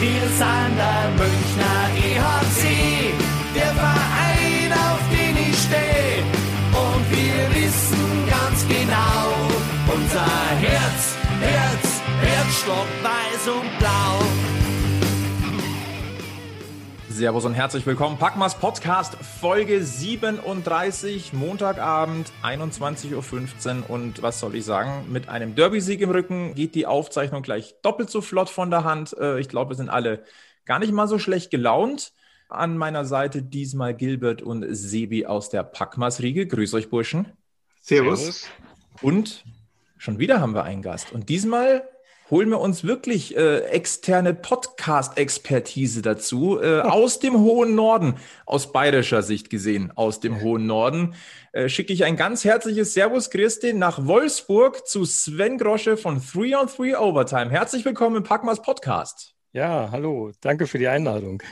[0.00, 3.12] Wir sind der Münchner EHC,
[3.52, 6.22] der Verein, auf den ich stehe.
[6.72, 9.26] Und wir wissen ganz genau,
[9.92, 10.30] unser
[10.60, 13.77] Herz, Herz, Herzstock weiß und
[17.18, 18.16] Servus und herzlich willkommen.
[18.16, 23.12] Packmas Podcast Folge 37, Montagabend, 21.15
[23.82, 23.90] Uhr.
[23.90, 25.10] Und was soll ich sagen?
[25.10, 29.16] Mit einem Derby-Sieg im Rücken geht die Aufzeichnung gleich doppelt so flott von der Hand.
[29.18, 30.22] Äh, ich glaube, wir sind alle
[30.64, 32.12] gar nicht mal so schlecht gelaunt.
[32.48, 36.46] An meiner Seite diesmal Gilbert und Sebi aus der Packmas-Riege.
[36.46, 37.32] Grüß euch, Burschen.
[37.80, 38.48] Servus.
[39.02, 39.44] Und
[39.96, 41.10] schon wieder haben wir einen Gast.
[41.10, 41.82] Und diesmal
[42.30, 49.22] holen wir uns wirklich äh, externe Podcast-Expertise dazu, äh, aus dem hohen Norden, aus bayerischer
[49.22, 51.14] Sicht gesehen, aus dem hohen Norden.
[51.52, 56.58] Äh, schicke ich ein ganz herzliches Servus Christi nach Wolfsburg zu Sven Grosche von 3
[56.58, 57.50] on 3 Overtime.
[57.50, 59.34] Herzlich willkommen im Packmas Podcast.
[59.52, 61.42] Ja, hallo, danke für die Einladung.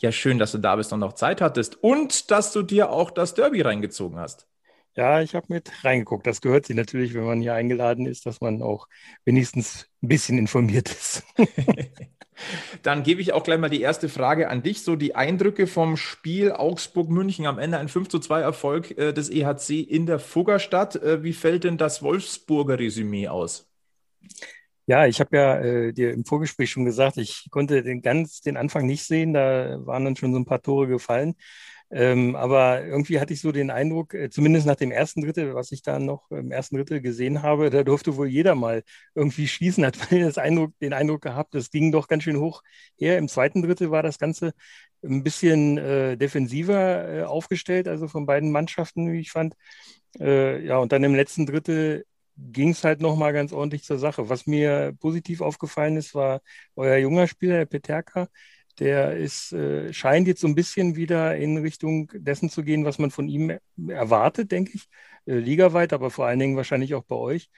[0.00, 3.10] Ja, schön, dass du da bist und noch Zeit hattest und dass du dir auch
[3.10, 4.46] das Derby reingezogen hast.
[4.94, 6.26] Ja, ich habe mit reingeguckt.
[6.26, 8.88] Das gehört sich natürlich, wenn man hier eingeladen ist, dass man auch
[9.24, 11.24] wenigstens ein bisschen informiert ist.
[12.82, 14.82] Dann gebe ich auch gleich mal die erste Frage an dich.
[14.82, 19.30] So die Eindrücke vom Spiel Augsburg-München am Ende ein 5 zu 2 Erfolg äh, des
[19.30, 20.96] EHC in der Fuggerstadt.
[20.96, 23.68] Äh, wie fällt denn das Wolfsburger Resümee aus?
[24.86, 28.56] Ja, ich habe ja äh, dir im Vorgespräch schon gesagt, ich konnte den ganz den
[28.56, 29.32] Anfang nicht sehen.
[29.32, 31.34] Da waren dann schon so ein paar Tore gefallen.
[31.94, 35.72] Ähm, aber irgendwie hatte ich so den Eindruck, äh, zumindest nach dem ersten Drittel, was
[35.72, 38.82] ich da noch im ersten Drittel gesehen habe, da durfte wohl jeder mal
[39.14, 42.62] irgendwie schießen, hat man das Eindruck, den Eindruck gehabt, das ging doch ganz schön hoch
[42.96, 43.18] her.
[43.18, 44.54] Im zweiten Drittel war das Ganze
[45.04, 49.54] ein bisschen äh, defensiver äh, aufgestellt, also von beiden Mannschaften, wie ich fand.
[50.20, 52.04] Äh, ja, und dann im letzten Drittel
[52.36, 54.28] ging es halt nochmal ganz ordentlich zur Sache.
[54.28, 56.40] Was mir positiv aufgefallen ist, war
[56.76, 58.28] euer junger Spieler, der Peterka,
[58.78, 62.98] der ist, äh, scheint jetzt so ein bisschen wieder in Richtung dessen zu gehen, was
[62.98, 64.88] man von ihm erwartet, denke ich.
[65.26, 67.48] Äh, ligaweit, aber vor allen Dingen wahrscheinlich auch bei euch.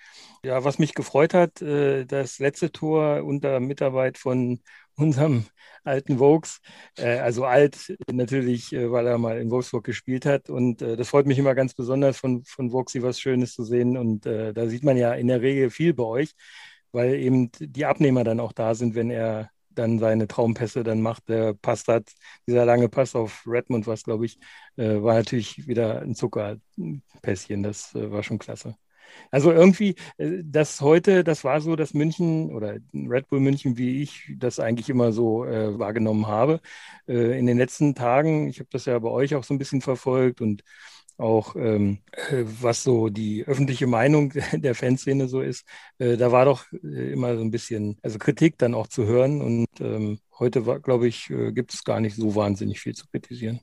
[0.44, 4.60] Ja, was mich gefreut hat, äh, das letzte Tor unter Mitarbeit von
[4.96, 5.46] unserem
[5.82, 6.60] alten Vokes,
[6.98, 10.50] äh, also alt natürlich, äh, weil er mal in Wolfsburg gespielt hat.
[10.50, 13.96] Und äh, das freut mich immer ganz besonders, von, von Voxy was Schönes zu sehen.
[13.96, 16.34] Und da sieht man ja in der Regel viel bei euch,
[16.92, 21.28] weil eben die Abnehmer dann auch da sind, wenn er dann seine Traumpässe dann macht.
[21.28, 22.10] Der Pass hat,
[22.46, 24.38] dieser lange Pass auf Redmond, was glaube ich,
[24.76, 27.62] äh, war natürlich wieder ein Zuckerpässchen.
[27.62, 28.76] Das äh, war schon klasse.
[29.30, 34.02] Also irgendwie, äh, das heute, das war so, dass München oder Red Bull München, wie
[34.02, 36.60] ich das eigentlich immer so äh, wahrgenommen habe.
[37.08, 39.80] Äh, in den letzten Tagen, ich habe das ja bei euch auch so ein bisschen
[39.80, 40.62] verfolgt und
[41.18, 41.98] auch ähm,
[42.30, 45.66] äh, was so die öffentliche Meinung der Fanszene so ist,
[45.98, 49.40] äh, da war doch äh, immer so ein bisschen, also Kritik dann auch zu hören
[49.40, 53.60] und ähm, heute, glaube ich, äh, gibt es gar nicht so wahnsinnig viel zu kritisieren.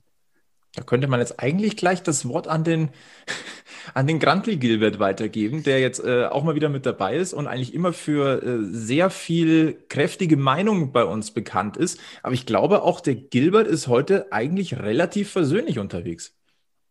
[0.74, 2.88] Da könnte man jetzt eigentlich gleich das Wort an den,
[3.94, 7.46] an den Grantli Gilbert weitergeben, der jetzt äh, auch mal wieder mit dabei ist und
[7.46, 12.00] eigentlich immer für äh, sehr viel kräftige Meinung bei uns bekannt ist.
[12.22, 16.34] Aber ich glaube, auch der Gilbert ist heute eigentlich relativ versöhnlich unterwegs.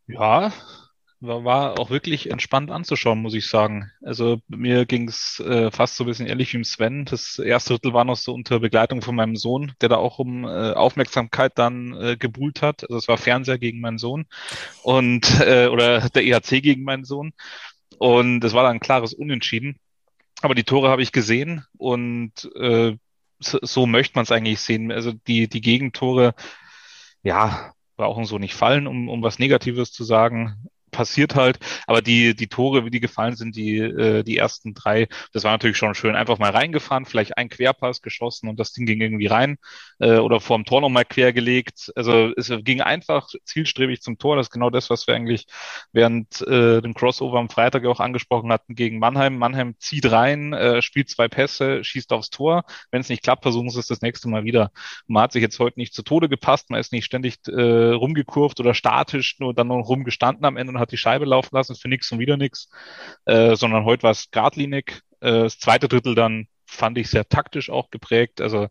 [0.08, 0.52] Ja,
[1.22, 3.92] war, war auch wirklich entspannt anzuschauen, muss ich sagen.
[4.02, 7.06] Also mir ging es äh, fast so ein bisschen ehrlich wie im Sven.
[7.06, 10.46] Das erste Drittel war noch so unter Begleitung von meinem Sohn, der da auch um
[10.46, 12.84] äh, Aufmerksamkeit dann äh, gebuhlt hat.
[12.84, 14.26] Also es war Fernseher gegen meinen Sohn
[14.84, 17.34] und äh, oder der EHC gegen meinen Sohn.
[18.00, 19.78] Und es war dann ein klares Unentschieden.
[20.42, 22.98] Aber die Tore habe ich gesehen und äh,
[23.40, 24.92] so, so möchte man es eigentlich sehen.
[24.92, 26.34] Also die, die Gegentore,
[27.24, 31.60] ja, brauchen so nicht fallen, um, um was Negatives zu sagen passiert halt.
[31.88, 35.52] Aber die, die Tore, wie die gefallen sind, die, äh, die ersten drei, das war
[35.52, 36.16] natürlich schon schön.
[36.16, 39.58] Einfach mal reingefahren, vielleicht ein Querpass geschossen und das Ding ging irgendwie rein
[40.00, 41.92] äh, oder vorm Tor nochmal quergelegt.
[41.96, 44.36] Also es ging einfach zielstrebig zum Tor.
[44.36, 45.46] Das ist genau das, was wir eigentlich
[45.92, 49.38] während äh, dem Crossover am Freitag auch angesprochen hatten gegen Mannheim.
[49.38, 52.64] Mannheim zieht rein, äh, spielt zwei Pässe, schießt aufs Tor.
[52.92, 54.72] Wenn es nicht klappt, versuchen sie es das nächste Mal wieder.
[55.08, 58.60] Man hat sich jetzt heute nicht zu Tode gepasst, man ist nicht ständig äh, rumgekurvt
[58.60, 61.88] oder statisch nur dann noch rumgestanden am Ende und hat die Scheibe laufen lassen für
[61.88, 62.70] nichts und wieder nichts,
[63.26, 65.02] äh, sondern heute war es geradlinig.
[65.22, 68.42] Äh, das zweite Drittel dann fand ich sehr taktisch auch geprägt.
[68.42, 68.68] Also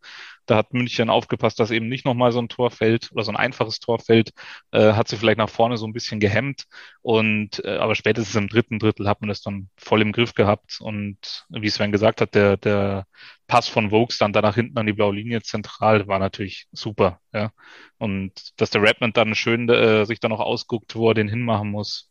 [0.50, 3.36] da hat München aufgepasst, dass eben nicht nochmal so ein Tor fällt oder so ein
[3.36, 4.32] einfaches Tor fällt.
[4.72, 6.64] Äh, hat sie vielleicht nach vorne so ein bisschen gehemmt.
[7.02, 10.78] Und äh, aber spätestens im dritten Drittel hat man das dann voll im Griff gehabt.
[10.80, 13.06] Und wie Sven gesagt hat, der, der
[13.46, 17.20] Pass von Vokes dann da nach hinten an die blaue Linie zentral war natürlich super.
[17.32, 17.52] Ja.
[17.98, 21.70] Und dass der Redmond dann schön äh, sich dann noch ausguckt, wo er den hinmachen
[21.70, 22.10] muss.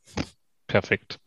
[0.68, 1.20] Perfekt.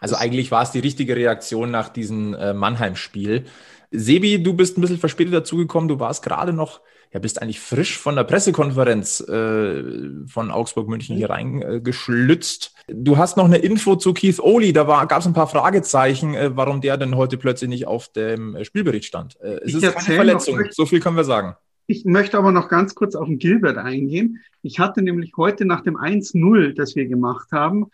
[0.00, 3.46] Also eigentlich war es die richtige Reaktion nach diesem äh, Mannheim-Spiel.
[3.90, 5.88] Sebi, du bist ein bisschen verspätet dazugekommen.
[5.88, 6.80] Du warst gerade noch,
[7.12, 9.82] ja, bist eigentlich frisch von der Pressekonferenz äh,
[10.26, 12.74] von Augsburg München hier reingeschlützt.
[12.86, 14.72] Äh, du hast noch eine Info zu Keith Oli.
[14.72, 18.56] Da gab es ein paar Fragezeichen, äh, warum der denn heute plötzlich nicht auf dem
[18.56, 19.40] äh, Spielbericht stand.
[19.40, 20.60] Äh, es ich ist keine Verletzung.
[20.60, 21.54] Noch, so viel können wir sagen.
[21.90, 24.42] Ich möchte aber noch ganz kurz auf den Gilbert eingehen.
[24.60, 27.86] Ich hatte nämlich heute nach dem 1-0, das wir gemacht haben,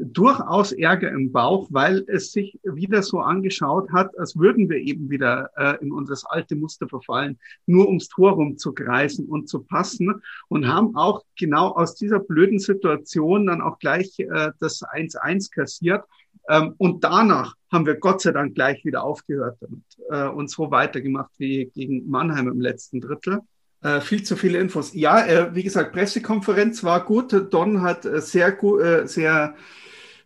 [0.00, 5.10] durchaus Ärger im Bauch, weil es sich wieder so angeschaut hat, als würden wir eben
[5.10, 10.68] wieder äh, in unser alte Muster verfallen, nur ums Tor rumzukreisen und zu passen und
[10.68, 16.04] haben auch genau aus dieser blöden Situation dann auch gleich äh, das 1-1 kassiert.
[16.48, 20.70] Ähm, und danach haben wir Gott sei Dank gleich wieder aufgehört damit äh, und so
[20.70, 23.40] weitergemacht wie gegen Mannheim im letzten Drittel.
[23.82, 24.92] Äh, viel zu viele Infos.
[24.94, 27.32] Ja, äh, wie gesagt, Pressekonferenz war gut.
[27.50, 29.54] Don hat äh, sehr gut, äh, sehr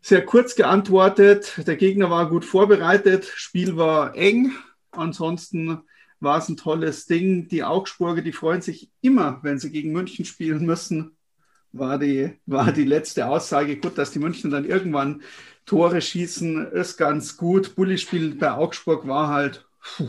[0.02, 1.54] sehr kurz geantwortet.
[1.66, 3.24] Der Gegner war gut vorbereitet.
[3.36, 4.52] Spiel war eng.
[4.90, 5.80] Ansonsten
[6.20, 7.48] war es ein tolles Ding.
[7.48, 11.16] Die Augsburger, die freuen sich immer, wenn sie gegen München spielen müssen.
[11.70, 13.76] War die, war die letzte Aussage.
[13.76, 15.22] Gut, dass die München dann irgendwann
[15.64, 17.76] Tore schießen, ist ganz gut.
[17.76, 20.08] Bulli-Spiel bei Augsburg war halt puh,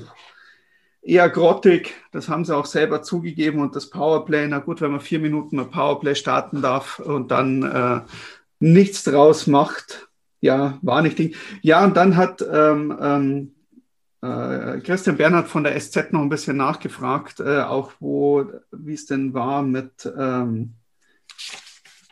[1.04, 1.94] eher grottig.
[2.12, 3.62] Das haben sie auch selber zugegeben.
[3.62, 7.64] Und das Powerplay, na gut, wenn man vier Minuten ein Powerplay starten darf und dann
[7.64, 8.02] äh,
[8.64, 10.08] nichts draus macht.
[10.40, 11.36] Ja, war nicht Ding.
[11.62, 13.52] Ja, und dann hat ähm, ähm,
[14.22, 19.06] äh, Christian Bernhard von der SZ noch ein bisschen nachgefragt, äh, auch wo, wie es
[19.06, 20.76] denn war mit, ähm,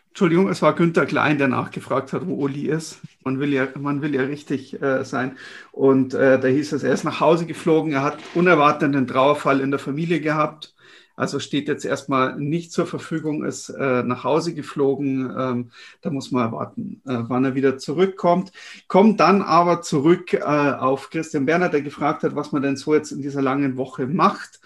[0.10, 3.00] Entschuldigung, es war Günther Klein, der nachgefragt hat, wo Uli ist.
[3.24, 5.38] Man will ja, man will ja richtig äh, sein.
[5.72, 9.62] Und äh, da hieß es, er ist nach Hause geflogen, er hat unerwartet einen Trauerfall
[9.62, 10.76] in der Familie gehabt
[11.22, 15.32] also steht jetzt erstmal nicht zur Verfügung, ist äh, nach Hause geflogen.
[15.38, 15.72] Ähm,
[16.02, 18.52] da muss man erwarten, äh, wann er wieder zurückkommt.
[18.88, 22.96] Kommt dann aber zurück äh, auf Christian Berner, der gefragt hat, was man denn so
[22.96, 24.62] jetzt in dieser langen Woche macht.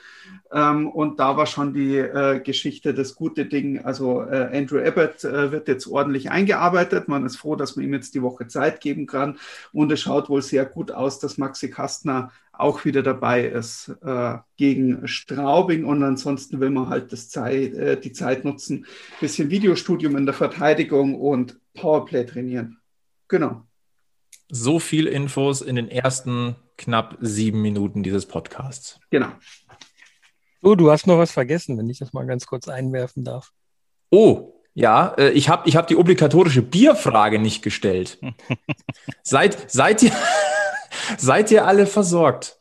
[0.49, 3.83] Ähm, und da war schon die äh, Geschichte das gute Ding.
[3.83, 7.09] Also äh, Andrew Abbott äh, wird jetzt ordentlich eingearbeitet.
[7.09, 9.39] Man ist froh, dass man ihm jetzt die Woche Zeit geben kann.
[9.73, 14.37] Und es schaut wohl sehr gut aus, dass Maxi Kastner auch wieder dabei ist äh,
[14.57, 15.85] gegen Straubing.
[15.85, 18.85] Und ansonsten will man halt das Zeit, äh, die Zeit nutzen,
[19.19, 22.77] bisschen Videostudium in der Verteidigung und Powerplay trainieren.
[23.27, 23.63] Genau.
[24.49, 28.99] So viel Infos in den ersten knapp sieben Minuten dieses Podcasts.
[29.09, 29.29] Genau.
[30.61, 33.51] Oh, du hast noch was vergessen, wenn ich das mal ganz kurz einwerfen darf.
[34.09, 38.19] Oh, ja, äh, ich habe ich hab die obligatorische Bierfrage nicht gestellt.
[39.23, 40.11] seid, seid ihr.
[41.17, 42.59] Seid ihr alle versorgt?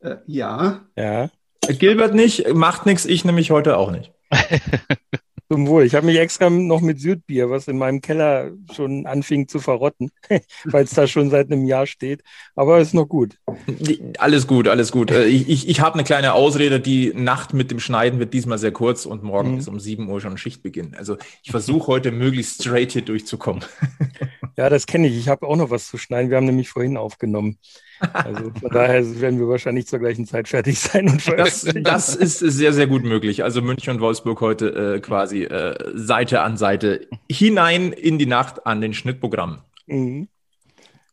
[0.00, 0.80] Äh, ja.
[0.96, 1.30] Ja.
[1.68, 4.12] Gilbert nicht, macht nichts, ich nämlich heute auch nicht.
[5.52, 5.84] Zum Wohl.
[5.84, 10.10] Ich habe mich extra noch mit Südbier, was in meinem Keller schon anfing zu verrotten,
[10.64, 12.22] weil es da schon seit einem Jahr steht.
[12.56, 13.36] Aber ist noch gut.
[14.16, 15.10] Alles gut, alles gut.
[15.10, 16.80] Äh, ich, ich, ich habe eine kleine Ausrede.
[16.80, 19.58] Die Nacht mit dem Schneiden wird diesmal sehr kurz und morgen mhm.
[19.58, 20.94] ist um 7 Uhr schon Schichtbeginn.
[20.94, 23.62] Also ich versuche heute möglichst straight hier durchzukommen.
[24.58, 25.16] Ja, das kenne ich.
[25.16, 26.28] Ich habe auch noch was zu schneiden.
[26.28, 27.56] Wir haben nämlich vorhin aufgenommen.
[28.12, 32.38] Also von daher werden wir wahrscheinlich zur gleichen Zeit fertig sein und das, das ist
[32.38, 33.44] sehr, sehr gut möglich.
[33.44, 38.66] Also München und Wolfsburg heute äh, quasi äh, Seite an Seite hinein in die Nacht
[38.66, 39.58] an den Schnittprogrammen.
[39.86, 40.28] Mhm.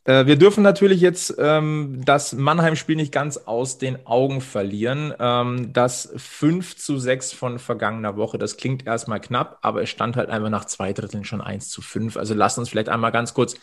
[0.10, 5.14] Äh, wir dürfen natürlich jetzt ähm, das Mannheim-Spiel nicht ganz aus den Augen verlieren.
[5.20, 10.16] Ähm, das 5 zu 6 von vergangener Woche, das klingt erstmal knapp, aber es stand
[10.16, 12.18] halt einfach nach zwei Dritteln schon 1 zu 5.
[12.18, 13.56] Also lasst uns vielleicht einmal ganz kurz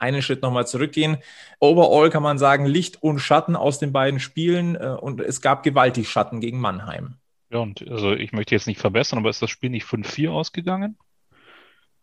[0.00, 1.18] einen Schritt nochmal zurückgehen.
[1.60, 5.62] Overall kann man sagen, Licht und Schatten aus den beiden Spielen äh, und es gab
[5.62, 7.16] gewaltig Schatten gegen Mannheim.
[7.50, 10.96] Ja, und also ich möchte jetzt nicht verbessern, aber ist das Spiel nicht 5-4 ausgegangen?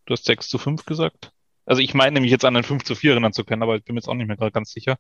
[0.06, 1.32] Du hast 6 zu 5 gesagt?
[1.66, 3.84] Also ich meine nämlich jetzt an den 5 zu 4 erinnern zu können, aber ich
[3.84, 4.98] bin mir jetzt auch nicht mehr gerade ganz sicher.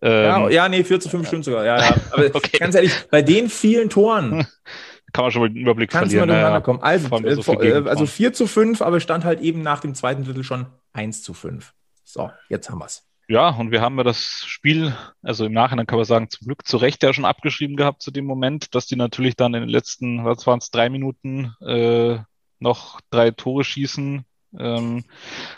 [0.00, 1.64] Ähm, ja, ja, nee, 4 zu 5 stimmt sogar.
[1.64, 1.96] Ja, ja.
[2.10, 2.58] Aber okay.
[2.58, 4.46] ganz ehrlich, bei den vielen Toren
[5.12, 6.28] kann man schon mal den Überblick kannst verlieren.
[6.30, 6.82] Kannst du kommen.
[6.82, 10.24] Also, äh, so äh, also 4 zu 5, aber stand halt eben nach dem zweiten
[10.24, 11.72] Drittel schon 1 zu 5.
[12.12, 13.08] So, jetzt haben wir es.
[13.26, 16.66] Ja, und wir haben ja das Spiel, also im Nachhinein kann man sagen, zum Glück
[16.66, 19.70] zu Recht ja schon abgeschrieben gehabt zu dem Moment, dass die natürlich dann in den
[19.70, 22.18] letzten, was waren es, drei Minuten äh,
[22.58, 24.26] noch drei Tore schießen,
[24.58, 25.04] ähm,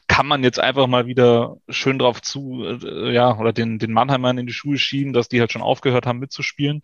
[0.07, 4.39] kann man jetzt einfach mal wieder schön drauf zu, äh, ja, oder den, den Mannheimern
[4.39, 6.83] in die Schuhe schieben, dass die halt schon aufgehört haben mitzuspielen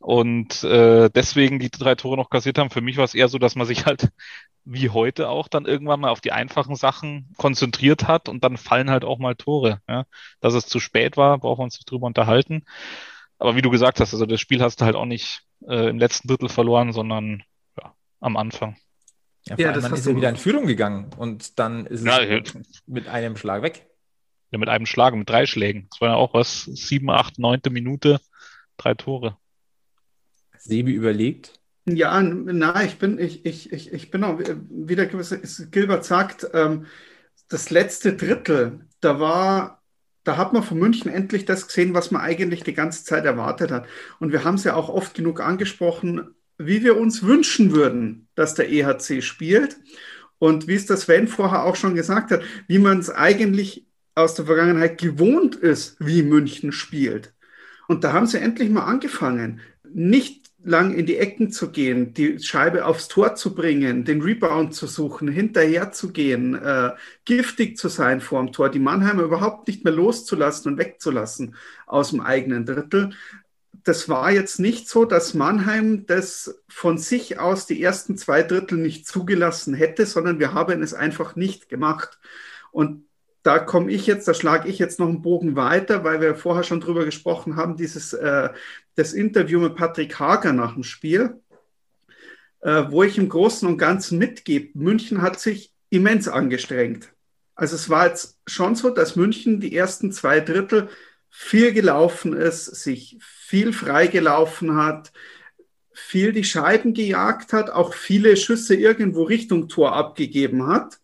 [0.00, 2.70] und äh, deswegen die drei Tore noch kassiert haben.
[2.70, 4.08] Für mich war es eher so, dass man sich halt
[4.64, 8.90] wie heute auch dann irgendwann mal auf die einfachen Sachen konzentriert hat und dann fallen
[8.90, 9.80] halt auch mal Tore.
[9.88, 10.06] Ja?
[10.40, 12.64] Dass es zu spät war, brauchen wir uns nicht drüber unterhalten.
[13.38, 15.98] Aber wie du gesagt hast, also das Spiel hast du halt auch nicht äh, im
[15.98, 17.42] letzten Drittel verloren, sondern
[17.78, 18.76] ja, am Anfang.
[19.44, 22.54] Ja, ja das ist ja wieder in Führung gegangen und dann ist ja, es
[22.86, 23.86] mit einem Schlag weg.
[24.50, 25.88] Ja, mit einem Schlag, mit drei Schlägen.
[25.90, 28.18] Das war ja auch was, sieben, acht, neunte Minute.
[28.76, 29.36] drei Tore.
[30.60, 31.54] Sebi überlegt.
[31.86, 36.86] Ja, na, ich bin, ich, ich, ich, ich bin auch wieder, Gilbert sagt, ähm,
[37.48, 39.82] das letzte Drittel, da war,
[40.22, 43.70] da hat man von München endlich das gesehen, was man eigentlich die ganze Zeit erwartet
[43.70, 43.86] hat.
[44.20, 48.54] Und wir haben es ja auch oft genug angesprochen, wie wir uns wünschen würden, dass
[48.54, 49.78] der EHC spielt.
[50.38, 54.34] Und wie es das Sven vorher auch schon gesagt hat, wie man es eigentlich aus
[54.34, 57.34] der Vergangenheit gewohnt ist, wie München spielt.
[57.88, 59.60] Und da haben sie endlich mal angefangen,
[59.92, 64.74] nicht lang in die Ecken zu gehen, die Scheibe aufs Tor zu bringen, den Rebound
[64.74, 66.90] zu suchen, hinterher zu gehen, äh,
[67.24, 71.54] giftig zu sein vor dem Tor, die Mannheimer überhaupt nicht mehr loszulassen und wegzulassen
[71.86, 73.10] aus dem eigenen Drittel.
[73.84, 78.76] Das war jetzt nicht so, dass Mannheim das von sich aus die ersten zwei Drittel
[78.76, 82.18] nicht zugelassen hätte, sondern wir haben es einfach nicht gemacht.
[82.72, 83.04] Und
[83.42, 86.62] da komme ich jetzt, da schlage ich jetzt noch einen Bogen weiter, weil wir vorher
[86.62, 88.50] schon drüber gesprochen haben, dieses äh,
[88.96, 91.40] das Interview mit Patrick Hager nach dem Spiel,
[92.60, 97.12] äh, wo ich im Großen und Ganzen mitgebe, München hat sich immens angestrengt.
[97.54, 100.88] Also es war jetzt schon so, dass München die ersten zwei Drittel
[101.30, 105.12] viel gelaufen ist, sich viel freigelaufen hat,
[105.92, 111.00] viel die Scheiben gejagt hat, auch viele Schüsse irgendwo Richtung Tor abgegeben hat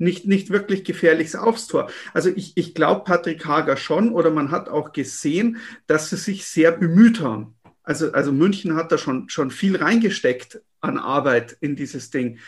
[0.00, 1.90] nicht, nicht wirklich gefährliches aufs Tor.
[2.14, 6.46] Also ich, ich glaube Patrick Hager schon oder man hat auch gesehen, dass sie sich
[6.46, 7.54] sehr bemüht haben.
[7.82, 12.38] Also, also München hat da schon, schon viel reingesteckt an Arbeit in dieses Ding.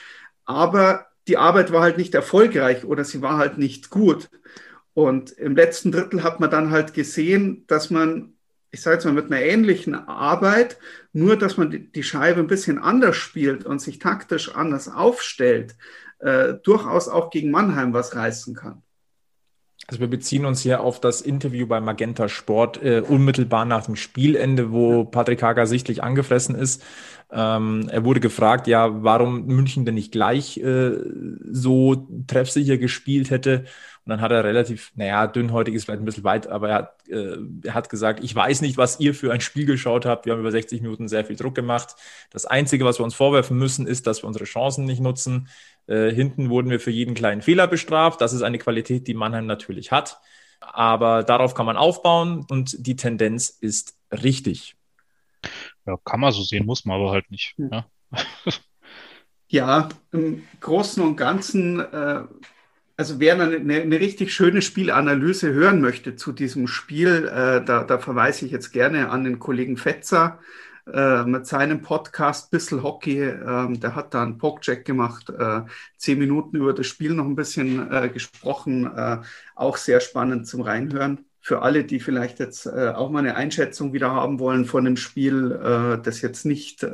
[0.45, 4.31] Aber die Arbeit war halt nicht erfolgreich oder sie war halt nicht gut.
[4.95, 8.35] Und im letzten Drittel hat man dann halt gesehen, dass man,
[8.71, 10.79] ich sage jetzt mal, mit einer ähnlichen Arbeit,
[11.13, 15.77] nur dass man die Scheibe ein bisschen anders spielt und sich taktisch anders aufstellt,
[16.23, 18.83] äh, durchaus auch gegen Mannheim was reißen kann.
[19.89, 23.97] Also wir beziehen uns hier auf das Interview bei Magenta Sport äh, unmittelbar nach dem
[23.97, 26.85] Spielende, wo Patrick Hager sichtlich angefressen ist.
[27.33, 30.93] Ähm, er wurde gefragt, ja, warum München denn nicht gleich äh,
[31.51, 33.65] so treffsicher gespielt hätte.
[34.05, 37.09] Und dann hat er relativ, naja, dünnhäutig ist vielleicht ein bisschen weit, aber er hat,
[37.09, 40.27] äh, er hat gesagt, ich weiß nicht, was ihr für ein Spiel geschaut habt.
[40.27, 41.95] Wir haben über 60 Minuten sehr viel Druck gemacht.
[42.31, 45.49] Das Einzige, was wir uns vorwerfen müssen, ist, dass wir unsere Chancen nicht nutzen.
[45.87, 48.21] Äh, hinten wurden wir für jeden kleinen Fehler bestraft.
[48.21, 50.21] Das ist eine Qualität, die Mannheim natürlich hat.
[50.61, 54.77] Aber darauf kann man aufbauen und die Tendenz ist richtig.
[55.87, 57.55] Ja, kann man so sehen, muss man aber halt nicht.
[57.57, 57.71] Hm.
[57.73, 57.87] Ja,
[59.49, 62.23] ja im Großen und Ganzen äh,
[62.97, 67.99] also wer eine, eine, richtig schöne Spielanalyse hören möchte zu diesem Spiel, äh, da, da,
[67.99, 70.39] verweise ich jetzt gerne an den Kollegen Fetzer
[70.87, 73.21] äh, mit seinem Podcast Bissel Hockey.
[73.21, 75.61] Äh, der hat da einen Pokecheck gemacht, äh,
[75.97, 78.87] zehn Minuten über das Spiel noch ein bisschen äh, gesprochen.
[78.97, 79.19] Äh,
[79.55, 81.27] auch sehr spannend zum Reinhören.
[81.41, 85.99] Für alle, die vielleicht jetzt auch mal eine Einschätzung wieder haben wollen von dem Spiel,
[86.01, 86.87] das jetzt nicht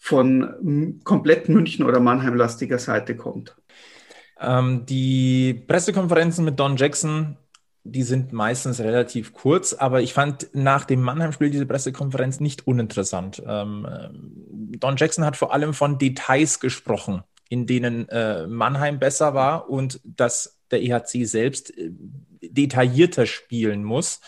[0.00, 3.54] von komplett München oder Mannheim-lastiger Seite kommt.
[4.40, 7.36] Ähm, die Pressekonferenzen mit Don Jackson,
[7.90, 13.42] die sind meistens relativ kurz, aber ich fand nach dem Mannheim-Spiel diese Pressekonferenz nicht uninteressant.
[13.46, 13.86] Ähm,
[14.78, 20.00] Don Jackson hat vor allem von Details gesprochen, in denen äh, Mannheim besser war und
[20.04, 21.90] dass der EHC selbst äh,
[22.42, 24.20] detaillierter spielen muss.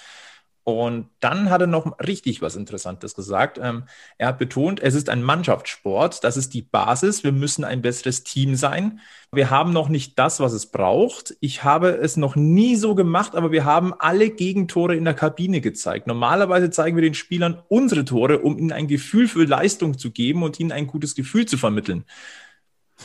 [0.79, 3.59] Und dann hat er noch richtig was Interessantes gesagt.
[3.63, 3.85] Ähm,
[4.19, 7.25] er hat betont, es ist ein Mannschaftssport, das ist die Basis.
[7.25, 9.01] Wir müssen ein besseres Team sein.
[9.33, 11.37] Wir haben noch nicht das, was es braucht.
[11.41, 15.61] Ich habe es noch nie so gemacht, aber wir haben alle Gegentore in der Kabine
[15.61, 16.07] gezeigt.
[16.07, 20.43] Normalerweise zeigen wir den Spielern unsere Tore, um ihnen ein Gefühl für Leistung zu geben
[20.43, 22.05] und ihnen ein gutes Gefühl zu vermitteln.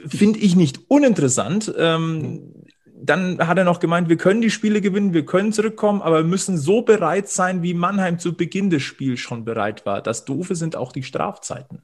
[0.07, 1.73] Finde ich nicht uninteressant.
[1.77, 2.53] Ähm,
[3.01, 6.29] dann hat er noch gemeint, wir können die Spiele gewinnen, wir können zurückkommen, aber wir
[6.29, 10.01] müssen so bereit sein, wie Mannheim zu Beginn des Spiels schon bereit war.
[10.01, 11.81] Das Doofe sind auch die Strafzeiten.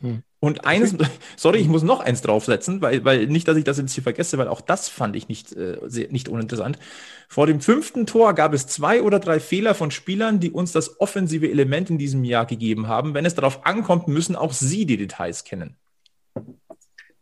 [0.00, 0.22] Hm.
[0.40, 0.96] Und eines,
[1.36, 4.38] sorry, ich muss noch eins draufsetzen, weil, weil nicht, dass ich das jetzt hier vergesse,
[4.38, 6.78] weil auch das fand ich nicht, äh, sehr, nicht uninteressant.
[7.28, 11.00] Vor dem fünften Tor gab es zwei oder drei Fehler von Spielern, die uns das
[11.00, 13.14] offensive Element in diesem Jahr gegeben haben.
[13.14, 15.76] Wenn es darauf ankommt, müssen auch sie die Details kennen.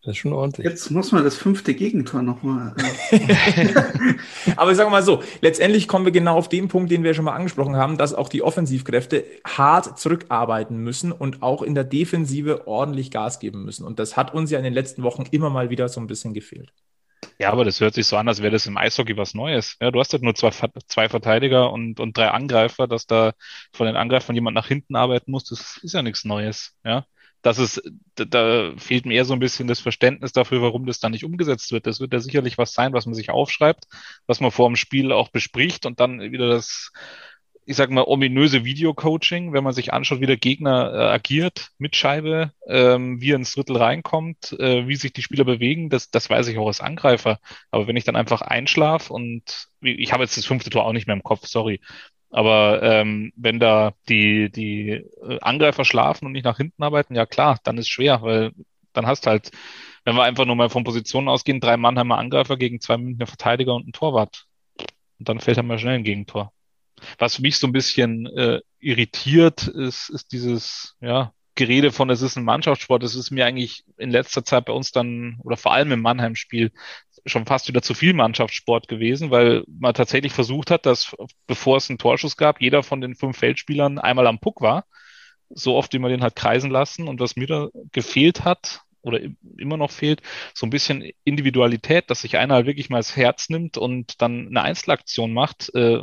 [0.09, 0.67] Das ist schon ordentlich.
[0.67, 2.75] Jetzt muss man das fünfte Gegentor nochmal.
[3.11, 3.21] Äh
[4.57, 7.27] Aber ich sage mal so, letztendlich kommen wir genau auf den Punkt, den wir schon
[7.27, 12.67] mal angesprochen haben, dass auch die Offensivkräfte hart zurückarbeiten müssen und auch in der Defensive
[12.67, 13.85] ordentlich Gas geben müssen.
[13.85, 16.33] Und das hat uns ja in den letzten Wochen immer mal wieder so ein bisschen
[16.33, 16.73] gefehlt.
[17.39, 19.77] Ja, aber das hört sich so an, als wäre das im Eishockey was Neues.
[19.79, 20.51] Ja, du hast halt nur zwei,
[20.87, 23.35] zwei Verteidiger und, und drei Angreifer, dass da
[23.75, 26.79] von den Angreifern jemand nach hinten arbeiten muss, das ist ja nichts Neues.
[26.83, 27.05] Ja,
[27.49, 27.83] dass es,
[28.15, 31.25] da, da fehlt mir eher so ein bisschen das Verständnis dafür, warum das dann nicht
[31.25, 31.87] umgesetzt wird.
[31.87, 33.87] Das wird ja sicherlich was sein, was man sich aufschreibt,
[34.27, 36.93] was man vor dem Spiel auch bespricht und dann wieder das
[37.65, 41.97] ich sag mal, ominöse Videocoaching, wenn man sich anschaut, wie der Gegner äh, agiert mit
[41.97, 46.31] Scheibe, ähm, wie er ins Drittel reinkommt, äh, wie sich die Spieler bewegen, das, das
[46.31, 47.39] weiß ich auch als Angreifer.
[47.71, 51.07] Aber wenn ich dann einfach einschlaf und ich habe jetzt das fünfte Tor auch nicht
[51.07, 51.83] mehr im Kopf, sorry.
[52.31, 57.27] Aber ähm, wenn da die, die äh, Angreifer schlafen und nicht nach hinten arbeiten, ja
[57.27, 58.53] klar, dann ist schwer, weil
[58.93, 59.51] dann hast halt,
[60.05, 63.75] wenn wir einfach nur mal von Positionen ausgehen, drei Mannheimer Angreifer gegen zwei Münchner Verteidiger
[63.75, 64.47] und ein Torwart.
[65.19, 66.53] Und dann fällt er mal schnell ein Gegentor.
[67.19, 72.37] Was mich so ein bisschen äh, irritiert, ist, ist dieses, ja, Gerede von, es ist
[72.37, 73.03] ein Mannschaftssport.
[73.03, 76.71] Das ist mir eigentlich in letzter Zeit bei uns dann, oder vor allem im Mannheim-Spiel,
[77.27, 81.15] schon fast wieder zu viel Mannschaftssport gewesen, weil man tatsächlich versucht hat, dass,
[81.47, 84.87] bevor es einen Torschuss gab, jeder von den fünf Feldspielern einmal am Puck war.
[85.51, 87.09] So oft, wie man den hat kreisen lassen.
[87.09, 89.21] Und was mir da gefehlt hat, oder
[89.57, 90.23] immer noch fehlt,
[90.55, 94.63] so ein bisschen Individualität, dass sich einer wirklich mal das Herz nimmt und dann eine
[94.63, 96.03] Einzelaktion macht, äh,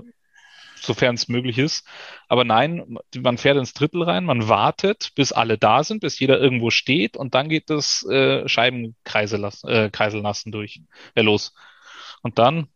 [0.86, 1.88] sofern es möglich ist.
[2.28, 6.40] Aber nein, man fährt ins Drittel rein, man wartet, bis alle da sind, bis jeder
[6.40, 10.82] irgendwo steht und dann geht das äh, Scheibenkreisel lassen, äh, Kreisel lassen durch,
[11.16, 11.54] äh, los.
[12.22, 12.68] Und dann,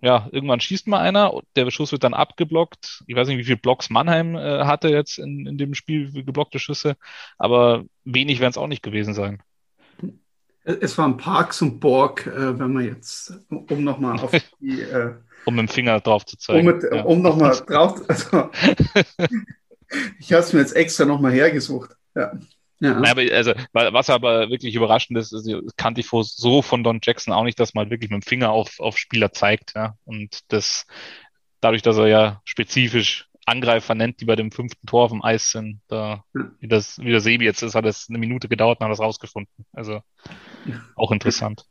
[0.00, 3.04] ja, irgendwann schießt mal einer, der Schuss wird dann abgeblockt.
[3.06, 6.58] Ich weiß nicht, wie viele Blocks Mannheim äh, hatte jetzt in, in dem Spiel, geblockte
[6.58, 6.96] Schüsse,
[7.38, 9.42] aber wenig werden es auch nicht gewesen sein.
[10.64, 15.14] Es waren Parks und Borg, äh, wenn man jetzt, um nochmal auf die äh,
[15.44, 16.70] um mit dem Finger drauf zu zeigen.
[16.70, 17.02] Um, ja.
[17.02, 18.50] um nochmal drauf, also,
[20.18, 21.90] ich habe es mir jetzt extra nochmal hergesucht.
[22.14, 22.32] Ja.
[22.82, 22.96] Ja.
[22.96, 27.44] Aber also, was aber wirklich überraschend ist, ist, kannte ich so von Don Jackson auch
[27.44, 29.74] nicht, dass man wirklich mit dem Finger auf, auf Spieler zeigt.
[29.76, 29.94] Ja?
[30.04, 30.84] Und das,
[31.60, 35.50] dadurch, dass er ja spezifisch Angreifer nennt, die bei dem fünften Tor auf dem Eis
[35.50, 38.84] sind, da, wie das, wie der Sebi jetzt ist, hat es eine Minute gedauert und
[38.84, 39.66] hat das rausgefunden.
[39.72, 40.00] Also,
[40.94, 41.64] auch interessant.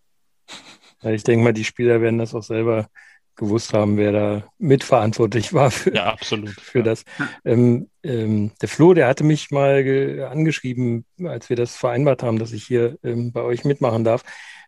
[1.01, 2.88] Ja, ich denke mal, die Spieler werden das auch selber
[3.36, 6.84] gewusst haben, wer da mitverantwortlich war für, ja, absolut, für ja.
[6.84, 7.06] das.
[7.44, 12.51] Ähm, ähm, der Flo, der hatte mich mal angeschrieben, als wir das vereinbart haben, dass
[12.51, 14.24] ich hier ähm, bei euch mitmachen darf,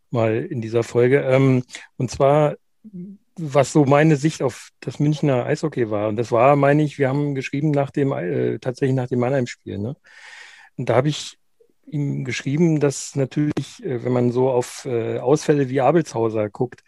[0.10, 1.20] mal in dieser Folge.
[1.20, 1.64] Ähm,
[1.98, 2.56] und zwar,
[3.38, 6.10] was so meine Sicht auf das Münchner Eishockey war.
[6.10, 9.80] Und das war, meine ich, wir haben geschrieben nach dem, äh, tatsächlich nach dem Mannheim-Spiel.
[9.80, 9.96] Ne?
[10.78, 11.38] Und da habe ich
[11.88, 16.84] ihm geschrieben, dass natürlich, äh, wenn man so auf äh, Ausfälle wie Abelshauser guckt,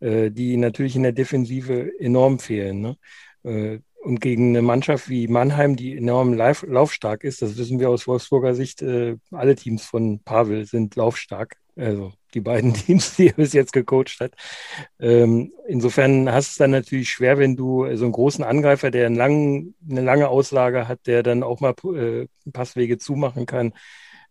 [0.00, 2.80] äh, die natürlich in der Defensive enorm fehlen.
[2.80, 2.96] Ne?
[3.44, 7.90] Äh, und gegen eine Mannschaft wie Mannheim, die enorm lauf laufstark ist, das wissen wir
[7.90, 11.56] aus Wolfsburger Sicht, äh, alle Teams von Pavel sind laufstark.
[11.76, 14.34] Also die beiden Teams, die er bis jetzt gecoacht hat.
[14.98, 19.06] Ähm, insofern hast du es dann natürlich schwer, wenn du so einen großen Angreifer, der
[19.06, 23.72] einen langen, eine lange Auslage hat, der dann auch mal äh, Passwege zumachen kann,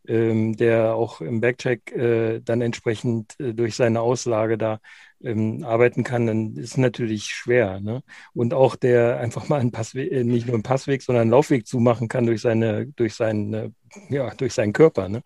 [0.07, 4.79] ähm, der auch im Backcheck äh, dann entsprechend äh, durch seine Auslage da
[5.21, 7.79] ähm, arbeiten kann, dann ist natürlich schwer.
[7.79, 8.03] Ne?
[8.33, 11.67] Und auch der einfach mal einen Passweg, äh, nicht nur einen Passweg, sondern einen Laufweg
[11.67, 13.69] zumachen kann durch seine, durch seinen, äh,
[14.09, 15.09] ja, durch seinen Körper.
[15.09, 15.23] Ne?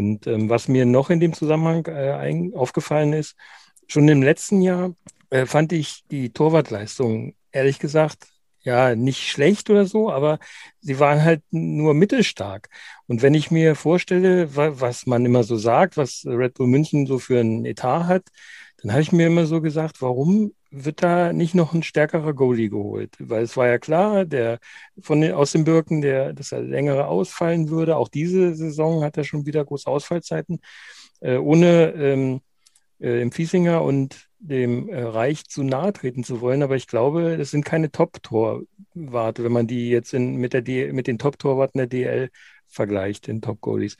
[0.00, 3.36] Und ähm, was mir noch in dem Zusammenhang äh, aufgefallen ist,
[3.86, 4.94] schon im letzten Jahr
[5.28, 8.28] äh, fand ich die Torwartleistung, ehrlich gesagt,
[8.62, 10.38] ja, nicht schlecht oder so, aber
[10.80, 12.70] sie waren halt nur mittelstark.
[13.06, 17.18] Und wenn ich mir vorstelle, was man immer so sagt, was Red Bull München so
[17.18, 18.24] für ein Etat hat,
[18.78, 22.70] dann habe ich mir immer so gesagt, warum wird da nicht noch ein stärkerer Goalie
[22.70, 23.16] geholt?
[23.18, 24.58] Weil es war ja klar, der
[25.00, 27.96] von den, aus den Birken, der, dass er längere ausfallen würde.
[27.96, 30.60] Auch diese Saison hat er schon wieder große Ausfallzeiten.
[31.20, 32.40] Äh, ohne ähm,
[32.98, 36.62] äh, dem Fiesinger und dem äh, Reich zu nahe treten zu wollen.
[36.62, 41.06] Aber ich glaube, das sind keine Top-Torwarte, wenn man die jetzt in, mit, der mit
[41.06, 42.30] den Top-Torwarten der DL
[42.68, 43.96] vergleicht, den Top-Goalies.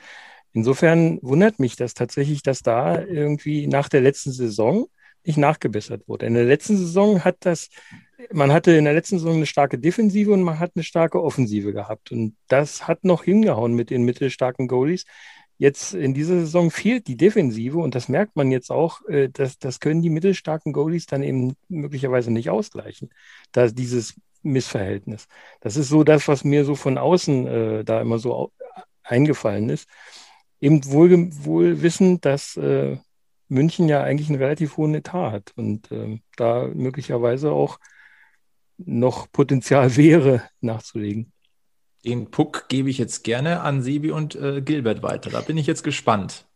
[0.53, 4.89] Insofern wundert mich das tatsächlich, dass da irgendwie nach der letzten Saison
[5.25, 6.27] nicht nachgebessert wurde.
[6.27, 7.69] In der letzten Saison hat das,
[8.33, 11.73] man hatte in der letzten Saison eine starke Defensive und man hat eine starke Offensive
[11.73, 12.13] gehabt.
[12.13, 15.05] Und das hat noch hingehauen mit den mittelstarken Goalies.
[15.59, 19.59] Jetzt in dieser Saison fehlt die Defensive und das merkt man jetzt auch, äh, dass
[19.59, 23.11] das können die mittelstarken Goalies dann eben möglicherweise nicht ausgleichen.
[23.53, 25.29] Da dieses Missverhältnis.
[25.61, 28.53] Das ist so das, was mir so von außen äh, da immer so
[29.03, 29.87] eingefallen ist
[30.61, 32.99] eben wohl, wohl wissend, dass äh,
[33.51, 37.79] München ja eigentlich einen relativ hohen Etat hat und äh, da möglicherweise auch
[38.79, 41.33] noch Potenzial wäre, nachzulegen.
[42.05, 45.29] Den Puck gebe ich jetzt gerne an Sebi und äh, Gilbert weiter.
[45.29, 46.47] Da bin ich jetzt gespannt.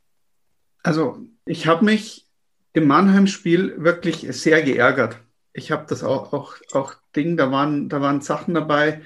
[0.82, 2.26] Also, ich habe mich
[2.72, 5.18] im Mannheim-Spiel wirklich sehr geärgert.
[5.52, 9.02] Ich habe das auch, auch, auch Ding, da waren, da waren Sachen dabei,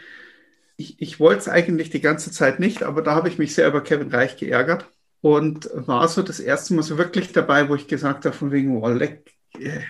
[0.76, 3.66] ich, ich wollte es eigentlich die ganze Zeit nicht, aber da habe ich mich sehr
[3.66, 4.88] über Kevin Reich geärgert
[5.20, 8.76] und war so das erste Mal so wirklich dabei, wo ich gesagt habe, von wegen,
[8.76, 9.80] oh, leck, äh,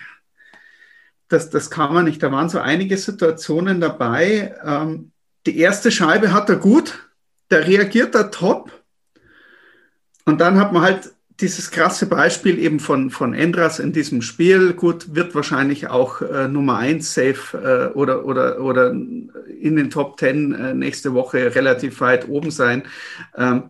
[1.27, 2.21] das, das kann man nicht.
[2.23, 4.55] Da waren so einige Situationen dabei.
[4.63, 5.11] Ähm,
[5.45, 7.07] die erste Scheibe hat er gut,
[7.49, 8.71] da reagiert er top.
[10.25, 14.73] Und dann hat man halt dieses krasse Beispiel eben von, von Endras in diesem Spiel,
[14.73, 20.19] gut, wird wahrscheinlich auch äh, Nummer 1 safe äh, oder, oder, oder in den Top
[20.19, 22.83] 10 äh, nächste Woche relativ weit oben sein.
[23.37, 23.69] Ähm,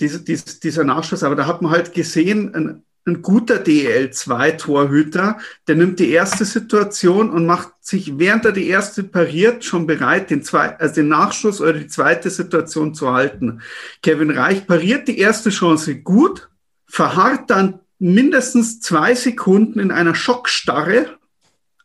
[0.00, 5.74] diese, dies, dieser Nachschuss, aber da hat man halt gesehen, ein, ein guter DL2-Torhüter, der
[5.74, 10.42] nimmt die erste Situation und macht sich, während er die erste pariert, schon bereit, den,
[10.42, 13.60] zwei, also den Nachschuss oder die zweite Situation zu halten.
[14.02, 16.48] Kevin Reich pariert die erste Chance gut,
[16.86, 21.18] verharrt dann mindestens zwei Sekunden in einer Schockstarre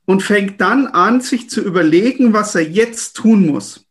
[0.05, 3.84] und fängt dann an, sich zu überlegen, was er jetzt tun muss.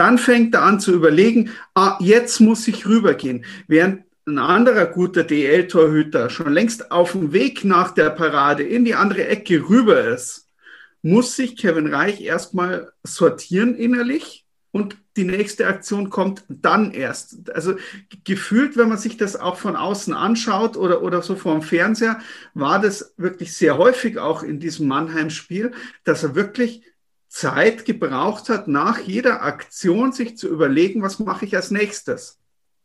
[0.00, 3.44] Dann fängt er an zu überlegen, ah, jetzt muss ich rübergehen.
[3.68, 8.94] Während ein anderer guter DL-Torhüter schon längst auf dem Weg nach der Parade in die
[8.94, 10.48] andere Ecke rüber ist,
[11.02, 17.50] muss sich Kevin Reich erstmal sortieren innerlich und die nächste Aktion kommt dann erst.
[17.54, 17.74] Also
[18.24, 22.20] gefühlt, wenn man sich das auch von außen anschaut oder, oder so vor dem Fernseher,
[22.54, 25.72] war das wirklich sehr häufig auch in diesem Mannheim-Spiel,
[26.04, 26.84] dass er wirklich
[27.30, 32.38] Zeit gebraucht hat, nach jeder Aktion sich zu überlegen, was mache ich als nächstes.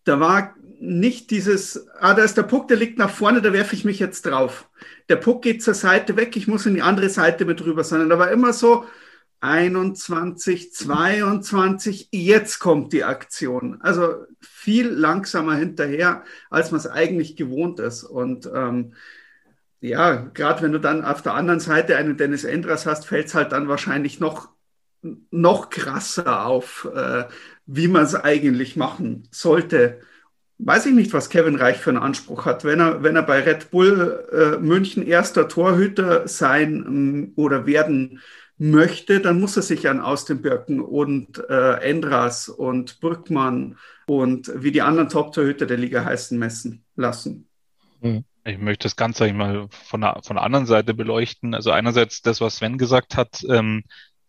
[0.04, 3.76] Da war nicht dieses, ah, da ist der Puck, der liegt nach vorne, da werfe
[3.76, 4.70] ich mich jetzt drauf.
[5.10, 8.10] Der Puck geht zur Seite weg, ich muss in die andere Seite mit rüber, sondern
[8.10, 8.86] da war immer so,
[9.42, 13.82] 21, 22, jetzt kommt die Aktion.
[13.82, 18.04] Also viel langsamer hinterher, als man es eigentlich gewohnt ist.
[18.04, 18.94] Und ähm,
[19.82, 23.36] ja, gerade wenn du dann auf der anderen Seite einen Dennis Endras hast, fällt es
[23.36, 24.50] halt dann wahrscheinlich noch,
[25.32, 27.26] noch krasser auf, äh,
[27.66, 30.00] wie man es eigentlich machen sollte.
[30.58, 32.64] Weiß ich nicht, was Kevin Reich für einen Anspruch hat.
[32.64, 38.22] Wenn er, wenn er bei Red Bull äh, München erster Torhüter sein ähm, oder werden
[38.58, 44.82] möchte, dann muss er sich an Austenbirken und äh, Endras und Brückmann und wie die
[44.82, 47.50] anderen Top-Torhüter der Liga heißen messen lassen.
[48.02, 48.24] Hm.
[48.46, 51.56] Ich möchte das Ganze mal von der, von der anderen Seite beleuchten.
[51.56, 53.84] Also einerseits das, was Sven gesagt hat, ähm,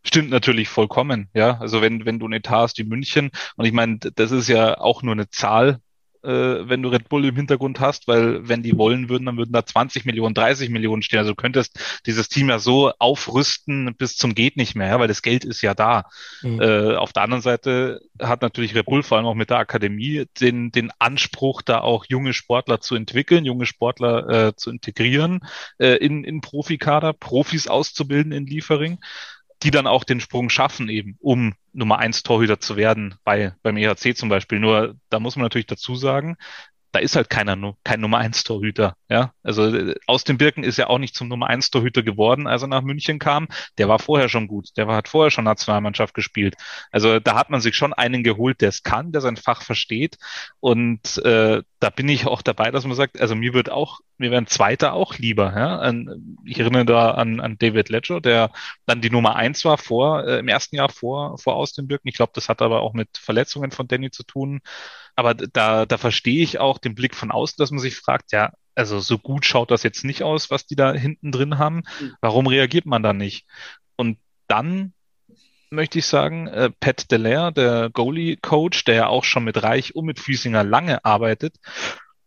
[0.04, 1.28] stimmt natürlich vollkommen.
[1.34, 4.48] Ja, also wenn, wenn du eine Etat hast wie München, und ich meine, das ist
[4.48, 5.80] ja auch nur eine Zahl,
[6.26, 9.52] äh, wenn du Red Bull im Hintergrund hast, weil wenn die wollen würden, dann würden
[9.52, 11.20] da 20 Millionen, 30 Millionen stehen.
[11.20, 15.08] Also du könntest dieses Team ja so aufrüsten bis zum geht nicht mehr, ja, weil
[15.08, 16.04] das Geld ist ja da.
[16.42, 16.60] Mhm.
[16.60, 20.26] Äh, auf der anderen Seite hat natürlich Red Bull vor allem auch mit der Akademie
[20.40, 25.40] den, den Anspruch, da auch junge Sportler zu entwickeln, junge Sportler äh, zu integrieren
[25.78, 28.98] äh, in, in Profikader, Profis auszubilden in Liefering
[29.62, 33.76] die dann auch den Sprung schaffen, eben, um Nummer eins Torhüter zu werden, bei, beim
[33.76, 34.58] EHC zum Beispiel.
[34.60, 36.36] Nur da muss man natürlich dazu sagen,
[36.96, 38.96] da ist halt keiner, kein Nummer eins Torhüter.
[39.10, 42.46] Ja, also äh, aus dem Birken ist ja auch nicht zum Nummer eins Torhüter geworden,
[42.46, 43.48] als er nach München kam.
[43.76, 44.70] Der war vorher schon gut.
[44.78, 46.54] Der war, hat vorher schon Nationalmannschaft gespielt.
[46.90, 50.16] Also da hat man sich schon einen geholt, der es kann, der sein Fach versteht.
[50.60, 54.30] Und äh, da bin ich auch dabei, dass man sagt, also mir wird auch, mir
[54.30, 55.52] wäre ein Zweiter auch lieber.
[55.54, 55.92] Ja?
[56.44, 58.50] Ich erinnere da an, an David Ledger, der
[58.86, 62.08] dann die Nummer eins war vor äh, im ersten Jahr vor vor aus dem Birken.
[62.08, 64.60] Ich glaube, das hat aber auch mit Verletzungen von Danny zu tun.
[65.14, 68.52] Aber da, da verstehe ich auch den Blick von außen, dass man sich fragt, ja,
[68.74, 71.82] also so gut schaut das jetzt nicht aus, was die da hinten drin haben.
[71.98, 72.14] Hm.
[72.20, 73.46] Warum reagiert man da nicht?
[73.96, 74.92] Und dann
[75.70, 80.04] möchte ich sagen, äh, Pat Delaire, der Goalie-Coach, der ja auch schon mit Reich und
[80.04, 81.56] mit Füßinger lange arbeitet,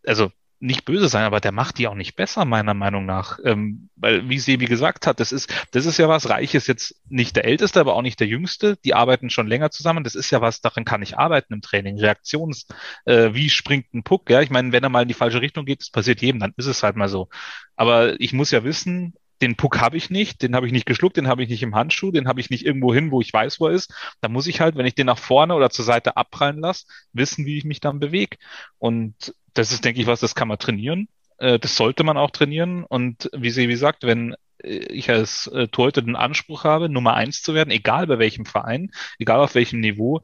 [0.04, 3.38] also nicht böse sein, aber der macht die auch nicht besser, meiner Meinung nach.
[3.44, 6.94] Ähm, weil, wie Sebi gesagt hat, das ist, das ist ja was, Reich ist jetzt
[7.08, 8.76] nicht der Älteste, aber auch nicht der Jüngste.
[8.84, 10.04] Die arbeiten schon länger zusammen.
[10.04, 11.98] Das ist ja was, darin kann ich arbeiten im Training.
[11.98, 12.66] Reaktions,
[13.06, 14.28] äh, wie springt ein Puck?
[14.28, 16.52] Ja, ich meine, wenn er mal in die falsche Richtung geht, das passiert jedem, dann
[16.58, 17.28] ist es halt mal so.
[17.76, 21.16] Aber ich muss ja wissen, den Puck habe ich nicht, den habe ich nicht geschluckt,
[21.16, 23.58] den habe ich nicht im Handschuh, den habe ich nicht irgendwo hin, wo ich weiß,
[23.60, 23.92] wo er ist.
[24.20, 27.46] Da muss ich halt, wenn ich den nach vorne oder zur Seite abprallen lasse, wissen,
[27.46, 28.36] wie ich mich dann bewege.
[28.78, 31.08] Und das ist, denke ich, was, das kann man trainieren.
[31.38, 32.84] Äh, das sollte man auch trainieren.
[32.84, 37.14] Und wie sie wie sagt, wenn äh, ich als äh, Torhüter den Anspruch habe, Nummer
[37.14, 40.22] eins zu werden, egal bei welchem Verein, egal auf welchem Niveau,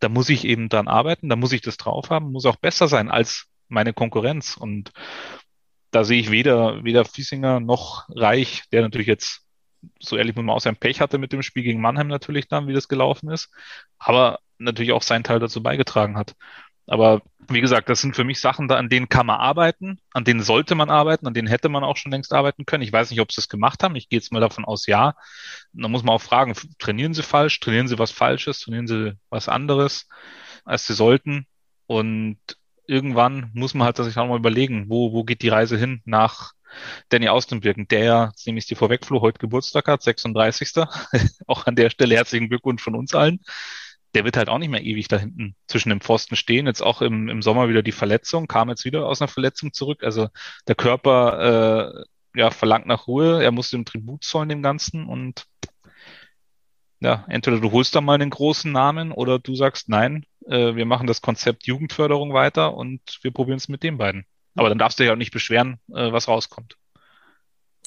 [0.00, 2.88] da muss ich eben dran arbeiten, da muss ich das drauf haben, muss auch besser
[2.88, 4.56] sein als meine Konkurrenz.
[4.56, 4.92] Und
[5.90, 9.42] da sehe ich weder, weder Fiesinger noch Reich, der natürlich jetzt,
[10.00, 12.66] so ehrlich muss man auch sein Pech hatte mit dem Spiel gegen Mannheim natürlich dann,
[12.68, 13.50] wie das gelaufen ist,
[13.98, 16.34] aber natürlich auch seinen Teil dazu beigetragen hat.
[16.86, 20.24] Aber wie gesagt, das sind für mich Sachen, da, an denen kann man arbeiten, an
[20.24, 22.82] denen sollte man arbeiten, an denen hätte man auch schon längst arbeiten können.
[22.82, 23.96] Ich weiß nicht, ob sie es gemacht haben.
[23.96, 25.14] Ich gehe jetzt mal davon aus, ja.
[25.72, 29.48] Da muss man auch fragen, trainieren sie falsch, trainieren sie was Falsches, trainieren sie was
[29.48, 30.08] anderes,
[30.64, 31.46] als sie sollten.
[31.86, 32.38] Und
[32.86, 36.52] irgendwann muss man halt sich auch mal überlegen, wo, wo geht die Reise hin nach
[37.08, 40.72] Danny Austenbirken, der, nehme ich dir vorwegfloh, heute Geburtstag hat, 36.
[41.46, 43.40] auch an der Stelle herzlichen Glückwunsch von uns allen.
[44.16, 46.66] Der wird halt auch nicht mehr ewig da hinten zwischen dem Pfosten stehen.
[46.66, 50.02] Jetzt auch im, im Sommer wieder die Verletzung, kam jetzt wieder aus einer Verletzung zurück.
[50.02, 50.28] Also
[50.66, 52.02] der Körper
[52.34, 53.44] äh, ja, verlangt nach Ruhe.
[53.44, 55.44] Er muss dem Tribut zollen dem Ganzen und
[57.00, 60.86] ja, entweder du holst da mal einen großen Namen oder du sagst, nein, äh, wir
[60.86, 64.24] machen das Konzept Jugendförderung weiter und wir probieren es mit den beiden.
[64.54, 66.78] Aber dann darfst du ja auch nicht beschweren, äh, was rauskommt.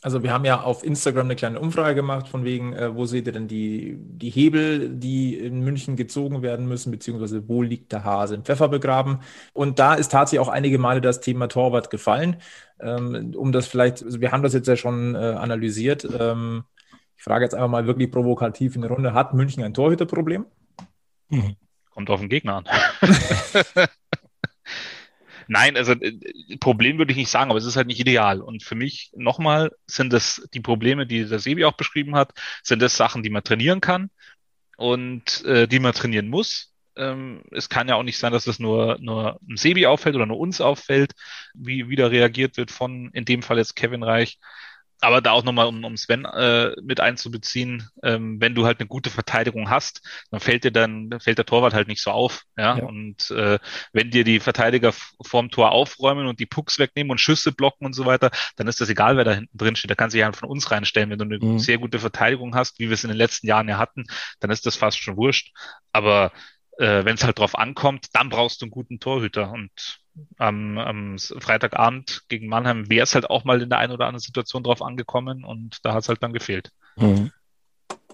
[0.01, 3.27] Also wir haben ja auf Instagram eine kleine Umfrage gemacht, von wegen, äh, wo seht
[3.27, 8.05] ihr denn die, die Hebel, die in München gezogen werden müssen, beziehungsweise wo liegt der
[8.05, 9.19] Hase im Pfeffer begraben?
[9.51, 12.37] Und da ist tatsächlich auch einige Male das Thema Torwart gefallen.
[12.79, 16.07] Ähm, um das vielleicht, also wir haben das jetzt ja schon äh, analysiert.
[16.17, 16.63] Ähm,
[17.17, 20.45] ich frage jetzt einfach mal wirklich provokativ in der Runde, hat München ein Torhüterproblem?
[21.29, 21.57] Hm.
[21.89, 22.65] Kommt auf den Gegner an.
[25.49, 26.13] Nein, also äh,
[26.59, 28.39] Problem würde ich nicht sagen, aber es ist halt nicht ideal.
[28.41, 32.33] Und für mich nochmal sind das die Probleme, die der Sebi auch beschrieben hat,
[32.63, 34.11] sind das Sachen, die man trainieren kann
[34.77, 36.75] und äh, die man trainieren muss.
[36.95, 40.27] Ähm, es kann ja auch nicht sein, dass das nur, nur einem Sebi auffällt oder
[40.27, 41.13] nur uns auffällt,
[41.55, 44.37] wie wieder reagiert wird von, in dem Fall jetzt Kevin Reich
[45.01, 48.87] aber da auch nochmal, um, um Sven äh, mit einzubeziehen, ähm, wenn du halt eine
[48.87, 52.43] gute Verteidigung hast, dann fällt dir dann, fällt der Torwart halt nicht so auf.
[52.57, 52.77] Ja.
[52.77, 52.83] ja.
[52.83, 53.59] Und äh,
[53.93, 57.93] wenn dir die Verteidiger vorm Tor aufräumen und die Pucks wegnehmen und Schüsse blocken und
[57.93, 59.91] so weiter, dann ist das egal, wer da hinten drin steht.
[59.91, 61.09] Da kannst du ja von uns reinstellen.
[61.09, 61.59] Wenn du eine mhm.
[61.59, 64.05] sehr gute Verteidigung hast, wie wir es in den letzten Jahren ja hatten,
[64.39, 65.53] dann ist das fast schon wurscht.
[65.93, 66.31] Aber
[66.77, 69.51] äh, wenn es halt drauf ankommt, dann brauchst du einen guten Torhüter.
[69.51, 69.99] Und
[70.37, 74.21] am, am Freitagabend gegen Mannheim wäre es halt auch mal in der einen oder anderen
[74.21, 76.71] Situation drauf angekommen und da hat es halt dann gefehlt.
[76.97, 77.31] Mhm.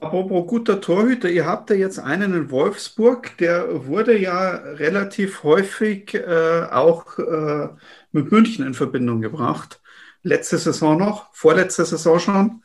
[0.01, 6.13] Apropos guter Torhüter, ihr habt ja jetzt einen in Wolfsburg, der wurde ja relativ häufig
[6.13, 7.69] äh, auch äh,
[8.11, 9.81] mit München in Verbindung gebracht.
[10.21, 12.63] Letzte Saison noch, vorletzte Saison schon.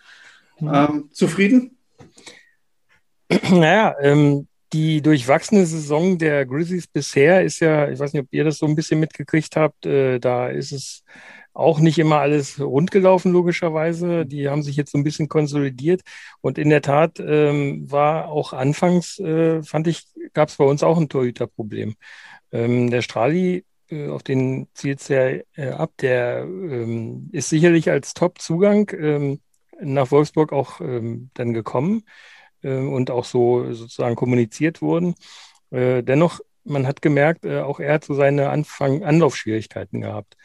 [0.59, 0.70] Mhm.
[0.74, 1.76] Ähm, zufrieden?
[3.50, 8.44] Naja, ähm, die durchwachsene Saison der Grizzlies bisher ist ja, ich weiß nicht, ob ihr
[8.44, 11.04] das so ein bisschen mitgekriegt habt, äh, da ist es
[11.52, 14.24] auch nicht immer alles rund gelaufen, logischerweise.
[14.24, 16.02] Die haben sich jetzt so ein bisschen konsolidiert.
[16.40, 20.83] Und in der Tat ähm, war auch anfangs, äh, fand ich, gab es bei uns
[20.83, 21.96] auch ein Torhüterproblem.
[22.52, 27.90] Ähm, der Strali, äh, auf den zielt es ja äh, ab, der ähm, ist sicherlich
[27.90, 29.40] als Top-Zugang ähm,
[29.80, 32.04] nach Wolfsburg auch ähm, dann gekommen
[32.68, 35.14] und auch so sozusagen kommuniziert wurden.
[35.70, 40.37] Äh, dennoch, man hat gemerkt, äh, auch er hat so seine Anfang Anlaufschwierigkeiten gehabt.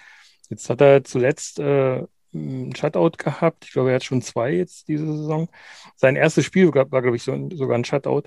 [0.49, 3.65] Jetzt hat er zuletzt äh, ein Shutout gehabt.
[3.65, 5.49] Ich glaube, er hat schon zwei jetzt diese Saison.
[5.95, 8.23] Sein erstes Spiel war, war glaube ich, so, sogar ein Shutout.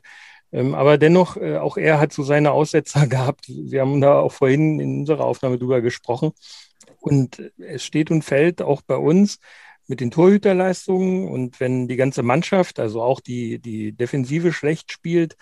[0.52, 3.46] Ähm, aber dennoch, äh, auch er hat so seine Aussetzer gehabt.
[3.48, 6.32] Wir haben da auch vorhin in unserer Aufnahme drüber gesprochen.
[7.00, 9.38] Und es steht und fällt auch bei uns
[9.88, 15.36] mit den Torhüterleistungen und wenn die ganze Mannschaft, also auch die, die Defensive schlecht spielt,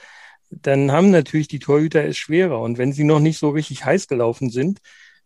[0.51, 2.61] dann haben natürlich die Torhüter es schwerer.
[2.61, 4.79] Und wenn sie noch nicht so richtig heiß gelaufen sind,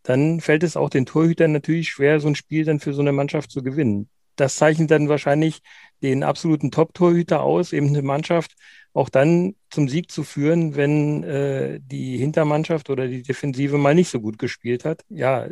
[0.03, 3.13] dann fällt es auch den Torhütern natürlich schwer, so ein Spiel dann für so eine
[3.13, 4.09] Mannschaft zu gewinnen.
[4.37, 5.61] Das zeichnet dann wahrscheinlich
[6.03, 8.55] den absoluten Top-Torhüter aus, eben eine Mannschaft
[8.95, 14.09] auch dann zum Sieg zu führen, wenn äh, die Hintermannschaft oder die Defensive mal nicht
[14.09, 15.05] so gut gespielt hat.
[15.11, 15.47] Ja,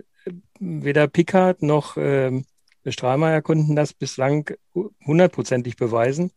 [0.59, 2.43] weder Pickard noch äh,
[2.87, 4.51] Strahlmeier konnten das bislang
[5.05, 6.31] hundertprozentig beweisen.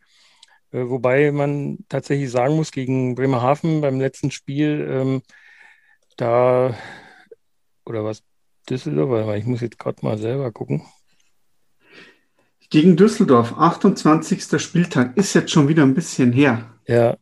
[0.72, 5.22] Äh, wobei man tatsächlich sagen muss, gegen Bremerhaven beim letzten Spiel, ähm,
[6.18, 6.76] da,
[7.86, 8.24] oder was,
[8.70, 10.84] Düsseldorf, ich muss jetzt gerade mal selber gucken.
[12.70, 14.62] Gegen Düsseldorf, 28.
[14.62, 16.80] Spieltag, ist jetzt schon wieder ein bisschen her.
[16.88, 17.18] Ja,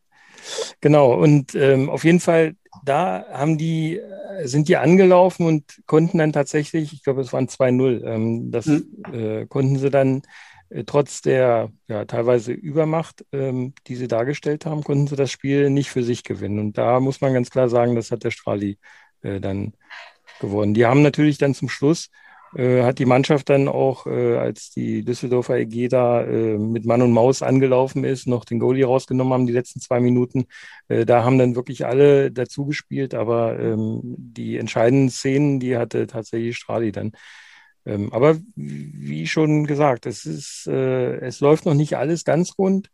[0.81, 1.13] genau.
[1.13, 3.99] Und ähm, auf jeden Fall, da haben die
[4.43, 8.85] sind die angelaufen und konnten dann tatsächlich, ich glaube, es waren 2-0, ähm, das mhm.
[9.11, 10.21] äh, konnten sie dann
[10.69, 15.69] äh, trotz der ja, teilweise Übermacht, ähm, die sie dargestellt haben, konnten sie das Spiel
[15.69, 16.59] nicht für sich gewinnen.
[16.59, 18.77] Und da muss man ganz klar sagen, das hat der Strali
[19.21, 19.73] äh, dann
[20.39, 20.73] gewonnen.
[20.73, 22.09] Die haben natürlich dann zum Schluss
[22.55, 27.01] äh, hat die Mannschaft dann auch, äh, als die Düsseldorfer EG da äh, mit Mann
[27.01, 30.45] und Maus angelaufen ist, noch den Goalie rausgenommen haben, die letzten zwei Minuten.
[30.87, 36.07] Äh, da haben dann wirklich alle dazu gespielt, aber ähm, die entscheidenden Szenen, die hatte
[36.07, 37.11] tatsächlich Strali dann.
[37.85, 42.89] Ähm, aber wie schon gesagt, es ist, äh, es läuft noch nicht alles ganz rund.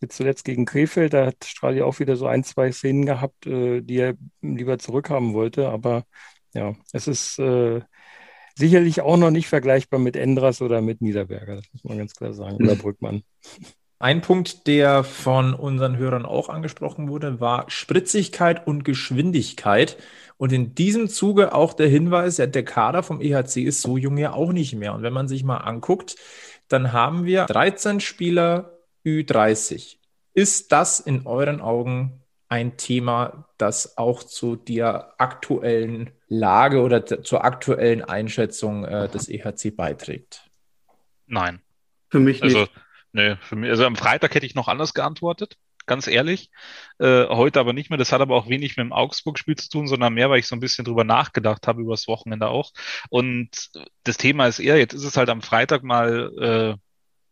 [0.00, 3.80] Jetzt zuletzt gegen Krefeld, da hat Strali auch wieder so ein, zwei Szenen gehabt, äh,
[3.80, 5.68] die er lieber zurückhaben wollte.
[5.68, 6.04] Aber
[6.54, 7.38] ja, es ist
[8.54, 12.32] sicherlich auch noch nicht vergleichbar mit Endras oder mit Niederberger, das muss man ganz klar
[12.32, 13.22] sagen, oder Brückmann.
[13.98, 19.96] Ein Punkt, der von unseren Hörern auch angesprochen wurde, war Spritzigkeit und Geschwindigkeit.
[20.36, 24.18] Und in diesem Zuge auch der Hinweis, ja, der Kader vom EHC ist so jung
[24.18, 24.94] ja auch nicht mehr.
[24.94, 26.16] Und wenn man sich mal anguckt,
[26.68, 29.96] dann haben wir 13 Spieler Ü30.
[30.34, 37.44] Ist das in euren Augen ein Thema, das auch zu der aktuellen Lage oder zur
[37.44, 40.50] aktuellen Einschätzung äh, des EHC beiträgt?
[41.26, 41.60] Nein.
[42.10, 42.72] Für mich also, nicht.
[43.12, 46.50] Nee, für mich, also am Freitag hätte ich noch anders geantwortet, ganz ehrlich.
[46.98, 47.98] Äh, heute aber nicht mehr.
[47.98, 50.56] Das hat aber auch wenig mit dem Augsburg-Spiel zu tun, sondern mehr, weil ich so
[50.56, 52.72] ein bisschen drüber nachgedacht habe, übers Wochenende auch.
[53.10, 53.50] Und
[54.02, 56.76] das Thema ist eher, jetzt ist es halt am Freitag mal äh,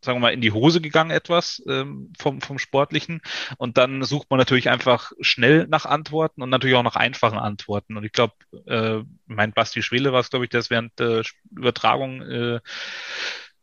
[0.05, 3.23] sagen wir mal, in die Hose gegangen etwas ähm, vom, vom Sportlichen.
[3.57, 7.97] Und dann sucht man natürlich einfach schnell nach Antworten und natürlich auch nach einfachen Antworten.
[7.97, 8.35] Und ich glaube,
[8.67, 12.61] äh, mein Basti Schwele war es, glaube ich, der es während der Übertragung äh,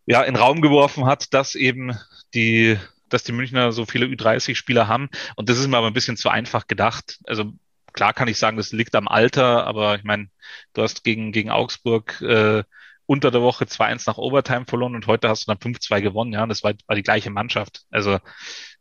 [0.06, 1.97] ja in Raum geworfen hat, dass eben
[2.34, 2.78] die
[3.10, 5.10] dass die Münchner so viele Ü30-Spieler haben.
[5.36, 7.19] Und das ist mir aber ein bisschen zu einfach gedacht.
[7.25, 7.54] Also
[7.93, 10.30] klar kann ich sagen, das liegt am Alter, aber ich meine,
[10.73, 12.63] du hast gegen, gegen Augsburg äh,
[13.10, 16.43] unter der Woche 2-1 nach Overtime verloren und heute hast du dann 5-2 gewonnen, ja,
[16.43, 17.82] und das war, war die gleiche Mannschaft.
[17.89, 18.19] Also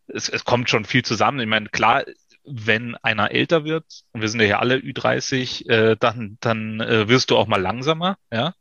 [0.07, 1.41] es, es kommt schon viel zusammen.
[1.41, 2.05] Ich meine, klar,
[2.45, 7.09] wenn einer älter wird, und wir sind ja hier alle Ü30, äh, dann, dann äh,
[7.09, 8.53] wirst du auch mal langsamer, ja.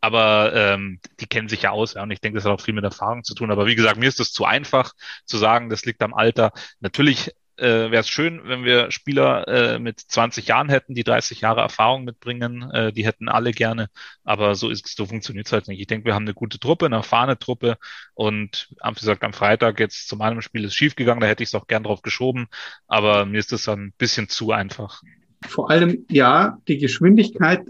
[0.00, 2.74] Aber ähm, die kennen sich ja aus, ja, und ich denke, das hat auch viel
[2.74, 3.50] mit Erfahrung zu tun.
[3.50, 4.94] Aber wie gesagt, mir ist es zu einfach
[5.26, 6.52] zu sagen, das liegt am Alter.
[6.80, 11.40] Natürlich äh, wäre es schön, wenn wir Spieler äh, mit 20 Jahren hätten, die 30
[11.40, 12.70] Jahre Erfahrung mitbringen.
[12.70, 13.88] Äh, die hätten alle gerne,
[14.24, 15.80] aber so ist so funktioniert es halt nicht.
[15.80, 17.78] Ich denke, wir haben eine gute Truppe, eine erfahrene Truppe
[18.14, 21.54] und wie gesagt, am Freitag jetzt zu meinem Spiel ist schiefgegangen, da hätte ich es
[21.54, 22.48] auch gern drauf geschoben,
[22.86, 25.02] aber mir ist das dann ein bisschen zu einfach.
[25.46, 27.66] Vor allem, ja, die Geschwindigkeit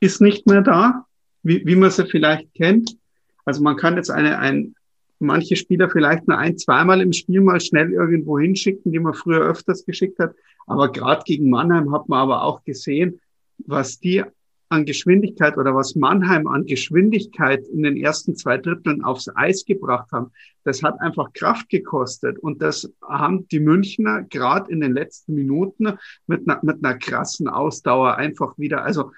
[0.00, 1.04] ist nicht mehr da,
[1.42, 2.96] wie, wie man sie vielleicht kennt.
[3.44, 4.74] Also man kann jetzt eine, ein,
[5.20, 9.40] manche Spieler vielleicht nur ein, zweimal im Spiel mal schnell irgendwo hinschicken, die man früher
[9.40, 10.34] öfters geschickt hat.
[10.66, 13.20] Aber gerade gegen Mannheim hat man aber auch gesehen,
[13.58, 14.24] was die
[14.70, 20.12] an Geschwindigkeit oder was Mannheim an Geschwindigkeit in den ersten zwei Dritteln aufs Eis gebracht
[20.12, 20.30] haben,
[20.62, 22.38] das hat einfach Kraft gekostet.
[22.38, 27.48] Und das haben die Münchner gerade in den letzten Minuten mit einer, mit einer krassen
[27.48, 29.10] Ausdauer einfach wieder, also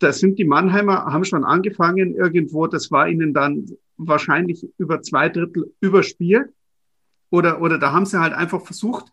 [0.00, 3.66] da sind die Mannheimer, haben schon angefangen irgendwo, das war ihnen dann
[4.08, 6.52] wahrscheinlich über zwei Drittel überspielt.
[7.30, 9.10] Oder, oder da haben sie halt einfach versucht,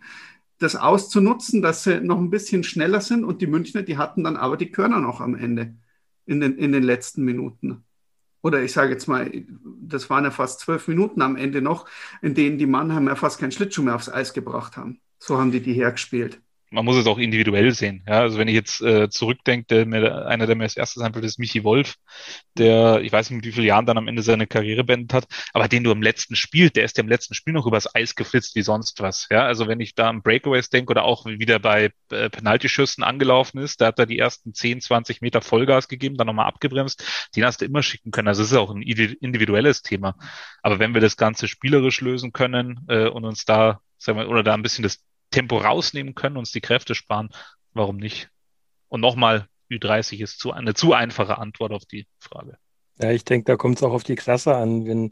[0.58, 3.24] das auszunutzen, dass sie noch ein bisschen schneller sind.
[3.24, 5.76] Und die Münchner, die hatten dann aber die Körner noch am Ende
[6.26, 7.84] in den, in den letzten Minuten.
[8.42, 9.32] Oder ich sage jetzt mal,
[9.82, 11.88] das waren ja fast zwölf Minuten am Ende noch,
[12.22, 15.02] in denen die Mannheimer fast keinen Schlittschuh mehr aufs Eis gebracht haben.
[15.18, 18.04] So haben die die hergespielt man muss es auch individuell sehen.
[18.08, 21.26] Ja, also wenn ich jetzt äh, zurückdenke, der, mir, einer, der mir als erstes einfällt,
[21.26, 21.96] ist Michi Wolf,
[22.58, 25.28] der, ich weiß nicht, mit wie vielen Jahren dann am Ende seine Karriere beendet hat,
[25.54, 28.16] aber den du im letzten Spiel, der ist ja im letzten Spiel noch übers Eis
[28.16, 29.28] geflitzt wie sonst was.
[29.32, 33.04] Ja, also wenn ich da an Breakaways denke oder auch wie der bei äh, Penaltyschüssen
[33.04, 37.04] angelaufen ist, da hat er die ersten 10, 20 Meter Vollgas gegeben, dann nochmal abgebremst,
[37.36, 38.28] den hast du immer schicken können.
[38.28, 40.16] Also es ist auch ein individuelles Thema.
[40.62, 44.44] Aber wenn wir das Ganze spielerisch lösen können äh, und uns da, sagen wir, oder
[44.44, 47.30] da ein bisschen das Tempo rausnehmen können, uns die Kräfte sparen,
[47.74, 48.30] warum nicht?
[48.88, 52.58] Und nochmal, Ü30 ist zu, eine zu einfache Antwort auf die Frage.
[53.02, 54.86] Ja, ich denke, da kommt es auch auf die Klasse an.
[54.86, 55.12] Wenn,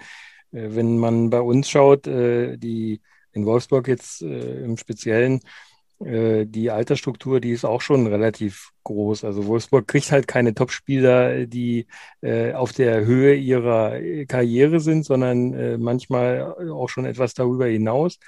[0.51, 3.01] äh, wenn man bei uns schaut, äh, die
[3.31, 5.41] in Wolfsburg jetzt äh, im Speziellen,
[5.99, 9.23] die Altersstruktur, die ist auch schon relativ groß.
[9.23, 11.87] Also Wolfsburg kriegt halt keine Topspieler, die
[12.21, 18.19] auf der Höhe ihrer Karriere sind, sondern manchmal auch schon etwas darüber hinaus.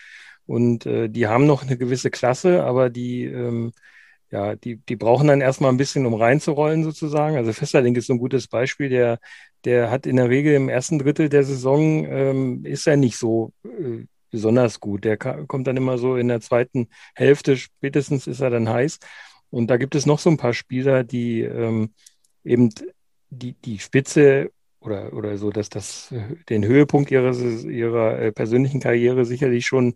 [0.50, 3.72] Und äh, die haben noch eine gewisse Klasse, aber die, ähm,
[4.32, 7.36] ja, die, die brauchen dann erstmal ein bisschen, um reinzurollen sozusagen.
[7.36, 9.20] Also Festerling ist so ein gutes Beispiel, der,
[9.64, 13.54] der hat in der Regel im ersten Drittel der Saison, ähm, ist er nicht so
[13.64, 15.04] äh, besonders gut.
[15.06, 18.98] Der kommt dann immer so in der zweiten Hälfte, spätestens ist er dann heiß.
[19.52, 21.94] Und da gibt es noch so ein paar Spieler, die ähm,
[22.44, 22.70] eben
[23.30, 26.12] die, die Spitze oder, oder so, dass das
[26.50, 29.94] den Höhepunkt ihrer, ihrer äh, persönlichen Karriere sicherlich schon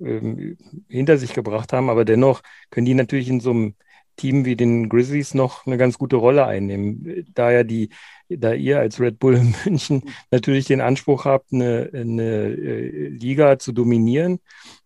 [0.00, 0.56] ähm,
[0.88, 1.90] hinter sich gebracht haben.
[1.90, 3.74] Aber dennoch können die natürlich in so einem
[4.16, 7.26] Team wie den Grizzlies noch eine ganz gute Rolle einnehmen.
[7.34, 7.90] Da ja die,
[8.28, 13.72] da ihr als Red Bull München natürlich den Anspruch habt, eine, eine äh, Liga zu
[13.72, 14.40] dominieren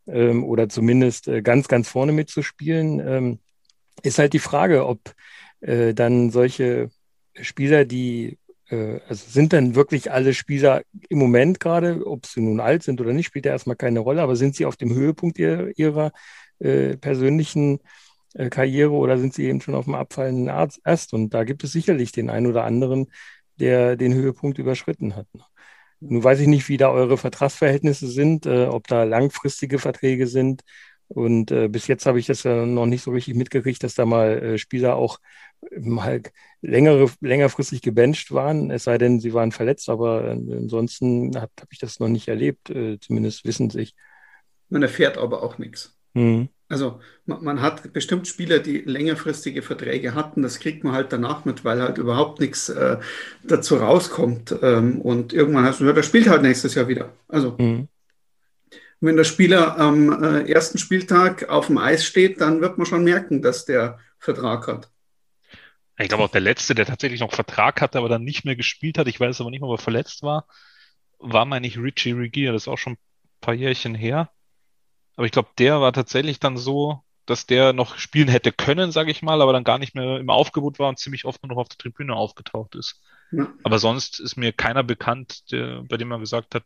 [0.06, 3.38] ähm, oder zumindest äh, ganz, ganz vorne mitzuspielen, ähm,
[4.02, 5.14] ist halt die Frage, ob
[5.60, 6.90] äh, dann solche
[7.34, 8.38] Spieler, die
[8.70, 13.00] äh, also sind dann wirklich alle Spieler im Moment gerade, ob sie nun alt sind
[13.00, 16.12] oder nicht, spielt ja erstmal keine Rolle, aber sind sie auf dem Höhepunkt ihrer, ihrer
[16.58, 17.80] äh, persönlichen
[18.34, 21.14] äh, Karriere oder sind sie eben schon auf dem abfallenden Ast?
[21.14, 23.06] Und da gibt es sicherlich den einen oder anderen,
[23.56, 25.26] der den Höhepunkt überschritten hat.
[26.00, 30.62] Nun weiß ich nicht, wie da eure Vertragsverhältnisse sind, äh, ob da langfristige Verträge sind
[31.08, 34.04] Und äh, bis jetzt habe ich das ja noch nicht so richtig mitgekriegt, dass da
[34.04, 35.18] mal äh, Spieler auch
[35.76, 36.22] mal
[36.60, 41.72] längere, längerfristig gebencht waren, es sei denn, sie waren verletzt, aber äh, ansonsten habe hab
[41.72, 43.94] ich das noch nicht erlebt, äh, zumindest wissen sich.
[44.68, 45.96] Man erfährt aber auch nichts.
[46.14, 46.48] Mhm.
[46.68, 51.46] Also man, man, hat bestimmt Spieler, die längerfristige Verträge hatten, das kriegt man halt danach
[51.46, 52.98] mit, weil halt überhaupt nichts äh,
[53.42, 54.54] dazu rauskommt.
[54.62, 57.12] Ähm, und irgendwann hast du gesagt, der spielt halt nächstes Jahr wieder.
[57.26, 57.88] Also mhm.
[59.00, 63.04] Wenn der Spieler am äh, ersten Spieltag auf dem Eis steht, dann wird man schon
[63.04, 64.90] merken, dass der Vertrag hat.
[65.98, 68.98] Ich glaube auch der letzte, der tatsächlich noch Vertrag hatte, aber dann nicht mehr gespielt
[68.98, 70.46] hat, ich weiß aber nicht mehr, ob er verletzt war,
[71.18, 72.52] war, meine ich, Richie Regier.
[72.52, 72.98] Das ist auch schon ein
[73.40, 74.30] paar Jährchen her.
[75.16, 79.10] Aber ich glaube, der war tatsächlich dann so, dass der noch spielen hätte können, sage
[79.10, 81.60] ich mal, aber dann gar nicht mehr im Aufgebot war und ziemlich oft nur noch
[81.60, 83.00] auf der Tribüne aufgetaucht ist.
[83.30, 83.52] Ja.
[83.62, 86.62] Aber sonst ist mir keiner bekannt, der, bei dem man gesagt hat,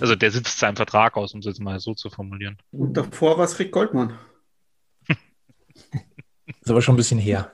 [0.00, 2.58] also der sitzt seinen Vertrag aus, um es jetzt mal so zu formulieren.
[2.70, 4.16] Und davor war es Rick Goldmann.
[5.08, 7.52] ist aber schon ein bisschen her.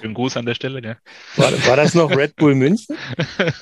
[0.00, 0.96] Schönen Gruß an der Stelle, ja.
[1.36, 2.96] War, war das noch Red Bull München?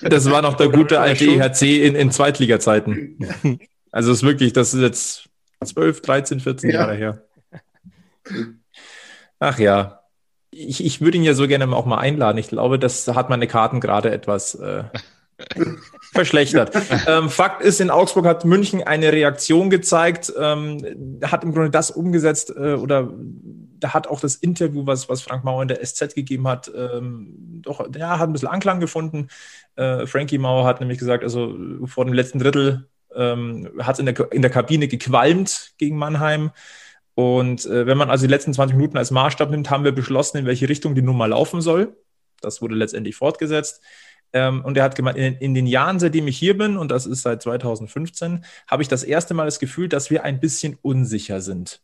[0.03, 3.19] Das war noch der gute alte EHC in, in Zweitliga-Zeiten.
[3.91, 5.29] Also es ist wirklich, das ist jetzt
[5.65, 6.81] 12, 13, 14 ja.
[6.81, 7.25] Jahre her.
[9.39, 10.01] Ach ja.
[10.51, 12.39] Ich, ich würde ihn ja so gerne auch mal einladen.
[12.39, 14.85] Ich glaube, das hat meine Karten gerade etwas äh,
[16.13, 16.77] verschlechtert.
[17.07, 21.91] ähm, Fakt ist, in Augsburg hat München eine Reaktion gezeigt, ähm, hat im Grunde das
[21.91, 23.13] umgesetzt äh, oder
[23.81, 27.61] da hat auch das Interview, was, was Frank Mauer in der SZ gegeben hat, ähm,
[27.63, 29.29] doch, ja, hat ein bisschen Anklang gefunden.
[29.77, 31.57] Äh, Frankie Mauer hat nämlich gesagt, also
[31.87, 36.51] vor dem letzten Drittel ähm, hat in der, in der Kabine gequalmt gegen Mannheim.
[37.21, 40.39] Und äh, wenn man also die letzten 20 Minuten als Maßstab nimmt, haben wir beschlossen,
[40.39, 41.95] in welche Richtung die Nummer laufen soll.
[42.41, 43.83] Das wurde letztendlich fortgesetzt.
[44.33, 47.05] Ähm, und er hat gemeint, in, in, den Jahren, seitdem ich hier bin, und das
[47.05, 51.43] ist seit 2015, habe ich das erste Mal das Gefühl, dass wir ein bisschen unsicher
[51.43, 51.83] sind.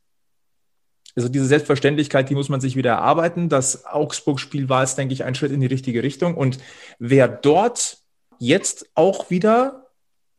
[1.16, 3.50] Also diese Selbstverständlichkeit, die muss man sich wieder erarbeiten.
[3.50, 6.34] Das Augsburg-Spiel war jetzt, denke ich, ein Schritt in die richtige Richtung.
[6.34, 6.58] Und
[6.98, 7.98] wer dort
[8.38, 9.90] jetzt auch wieder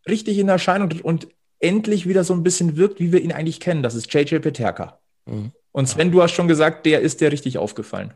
[0.08, 1.28] richtig in Erscheinung tritt und
[1.60, 3.84] endlich wieder so ein bisschen wirkt, wie wir ihn eigentlich kennen.
[3.84, 5.00] Das ist JJ Peterka.
[5.26, 5.52] Mhm.
[5.72, 8.14] Und Sven, du hast schon gesagt, der ist der richtig aufgefallen.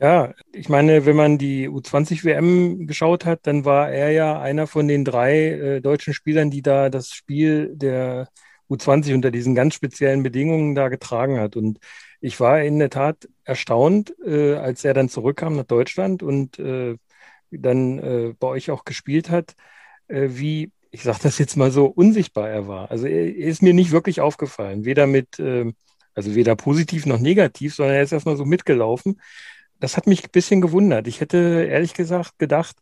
[0.00, 4.86] Ja, ich meine, wenn man die U20-WM geschaut hat, dann war er ja einer von
[4.86, 8.28] den drei äh, deutschen Spielern, die da das Spiel der
[8.70, 11.56] U20 unter diesen ganz speziellen Bedingungen da getragen hat.
[11.56, 11.80] Und
[12.20, 16.96] ich war in der Tat erstaunt, äh, als er dann zurückkam nach Deutschland und äh,
[17.50, 19.54] dann äh, bei euch auch gespielt hat,
[20.08, 22.90] äh, wie ich sage das jetzt mal so, unsichtbar er war.
[22.90, 25.72] Also er, er ist mir nicht wirklich aufgefallen, weder mit, äh,
[26.14, 29.20] also weder positiv noch negativ, sondern er ist erstmal so mitgelaufen.
[29.80, 31.06] Das hat mich ein bisschen gewundert.
[31.06, 32.76] Ich hätte ehrlich gesagt gedacht,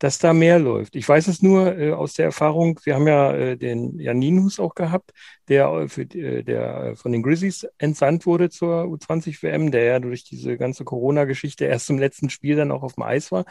[0.00, 0.96] dass da mehr läuft.
[0.96, 4.74] Ich weiß es nur äh, aus der Erfahrung, wir haben ja äh, den Janinus auch
[4.74, 5.12] gehabt,
[5.48, 10.24] der, äh, für, äh, der von den Grizzlies entsandt wurde zur U20-WM, der ja durch
[10.24, 13.44] diese ganze Corona-Geschichte erst zum letzten Spiel dann auch auf dem Eis war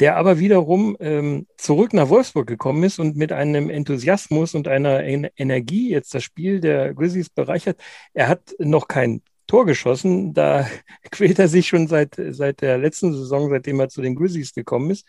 [0.00, 5.02] der aber wiederum ähm, zurück nach Wolfsburg gekommen ist und mit einem Enthusiasmus und einer
[5.02, 7.80] en Energie jetzt das Spiel der Grizzlies bereichert.
[8.14, 10.68] Er hat noch kein Tor geschossen, da
[11.10, 14.90] quält er sich schon seit, seit der letzten Saison, seitdem er zu den Grizzlies gekommen
[14.90, 15.06] ist.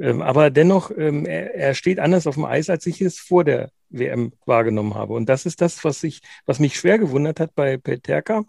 [0.00, 3.44] Ähm, aber dennoch, ähm, er, er steht anders auf dem Eis, als ich es vor
[3.44, 5.14] der WM wahrgenommen habe.
[5.14, 8.44] Und das ist das, was, ich, was mich schwer gewundert hat bei Peterka.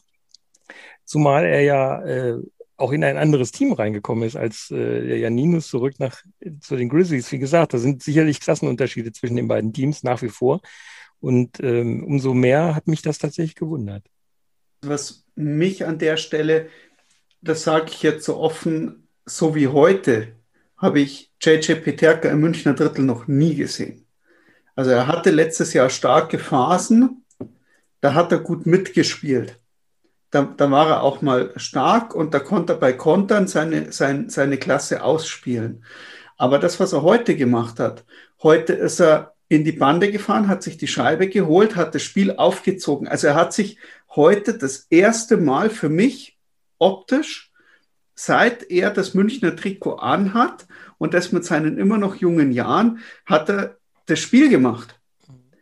[1.05, 2.37] Zumal er ja äh,
[2.79, 6.23] auch in ein anderes Team reingekommen ist als äh, Janinus zurück nach
[6.61, 7.31] zu den Grizzlies.
[7.31, 10.61] Wie gesagt, da sind sicherlich Klassenunterschiede zwischen den beiden Teams nach wie vor.
[11.19, 14.05] Und ähm, umso mehr hat mich das tatsächlich gewundert.
[14.81, 16.69] Was mich an der Stelle,
[17.41, 20.35] das sage ich jetzt so offen, so wie heute,
[20.77, 24.05] habe ich JJ Peterka im Münchner Drittel noch nie gesehen.
[24.75, 27.25] Also er hatte letztes Jahr starke Phasen,
[27.99, 29.58] da hat er gut mitgespielt
[30.31, 34.29] da, da war er auch mal stark und da konnte er bei Kontern seine, seine,
[34.29, 35.83] seine Klasse ausspielen.
[36.37, 38.05] Aber das, was er heute gemacht hat,
[38.41, 42.35] heute ist er in die Bande gefahren, hat sich die Scheibe geholt, hat das Spiel
[42.35, 43.07] aufgezogen.
[43.07, 43.79] Also er hat sich
[44.15, 46.37] heute das erste Mal für mich
[46.77, 47.51] optisch,
[48.13, 50.67] seit er das Münchner Trikot anhat
[50.97, 54.99] und das mit seinen immer noch jungen Jahren, hat er das Spiel gemacht.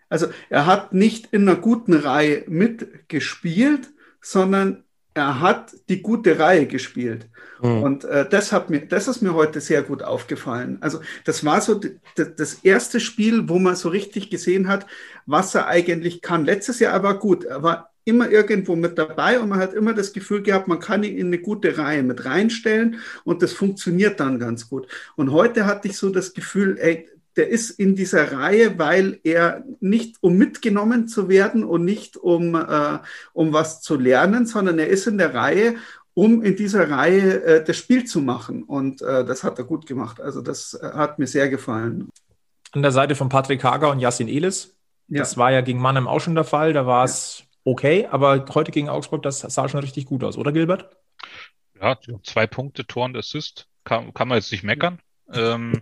[0.10, 3.90] Also er hat nicht in einer guten Reihe mitgespielt,
[4.28, 7.30] sondern er hat die gute Reihe gespielt.
[7.62, 7.84] Mhm.
[7.84, 10.78] Und äh, das, hat mir, das ist mir heute sehr gut aufgefallen.
[10.82, 11.80] Also das war so
[12.16, 14.86] das erste Spiel, wo man so richtig gesehen hat,
[15.26, 16.46] was er eigentlich kann.
[16.46, 20.12] Letztes Jahr aber gut, er war immer irgendwo mit dabei und man hat immer das
[20.14, 24.40] Gefühl gehabt, man kann ihn in eine gute Reihe mit reinstellen und das funktioniert dann
[24.40, 24.88] ganz gut.
[25.16, 29.64] Und heute hatte ich so das Gefühl, ey, der ist in dieser Reihe, weil er
[29.80, 33.00] nicht um mitgenommen zu werden und nicht um, äh,
[33.34, 35.76] um was zu lernen, sondern er ist in der Reihe,
[36.14, 38.64] um in dieser Reihe äh, das Spiel zu machen.
[38.64, 40.20] Und äh, das hat er gut gemacht.
[40.20, 42.10] Also das äh, hat mir sehr gefallen.
[42.72, 44.76] An der Seite von Patrick Hager und Yassin Elis.
[45.10, 45.20] Ja.
[45.20, 46.74] Das war ja gegen Mannheim auch schon der Fall.
[46.74, 47.46] Da war es ja.
[47.66, 50.90] okay, aber heute gegen Augsburg, das sah schon richtig gut aus, oder Gilbert?
[51.80, 53.68] Ja, zwei Punkte, Tor und Assist.
[53.84, 55.00] Kann, kann man jetzt nicht meckern.
[55.34, 55.82] ähm,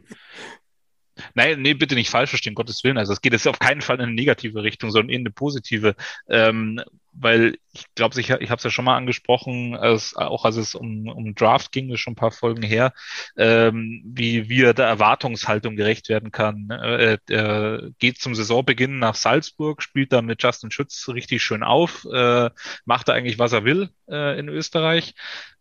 [1.34, 2.98] Nein, nee, bitte nicht falsch verstehen, Gottes Willen.
[2.98, 5.96] Also es geht jetzt auf keinen Fall in eine negative Richtung, sondern in eine positive.
[6.30, 6.82] Ähm,
[7.18, 10.76] weil ich glaube, ich, ich habe es ja schon mal angesprochen, als, auch als es
[10.76, 12.94] um, um Draft ging, ist schon ein paar Folgen her,
[13.38, 16.70] ähm, wie, er der Erwartungshaltung gerecht werden kann.
[16.70, 22.06] Äh, er geht zum Saisonbeginn nach Salzburg, spielt da mit Justin Schütz richtig schön auf,
[22.12, 22.50] äh,
[22.86, 25.14] macht da eigentlich, was er will äh, in Österreich,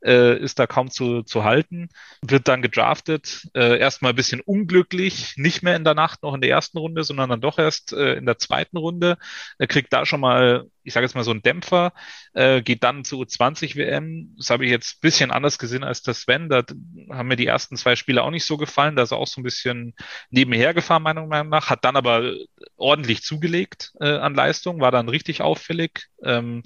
[0.05, 1.89] äh, ist da kaum zu, zu halten,
[2.23, 6.41] wird dann gedraftet, äh, erstmal ein bisschen unglücklich, nicht mehr in der Nacht noch in
[6.41, 9.19] der ersten Runde, sondern dann doch erst äh, in der zweiten Runde.
[9.59, 11.93] Er kriegt da schon mal ich sage jetzt mal so ein Dämpfer,
[12.33, 14.35] äh, geht dann zu 20 WM.
[14.37, 16.49] Das habe ich jetzt bisschen anders gesehen als das Sven.
[16.49, 16.63] Da
[17.11, 18.97] haben mir die ersten zwei Spiele auch nicht so gefallen.
[18.97, 19.95] Da ist er auch so ein bisschen
[20.31, 22.33] nebenher gefahren, meiner Meinung nach, hat dann aber
[22.77, 26.09] ordentlich zugelegt äh, an Leistung, war dann richtig auffällig.
[26.23, 26.63] Ähm,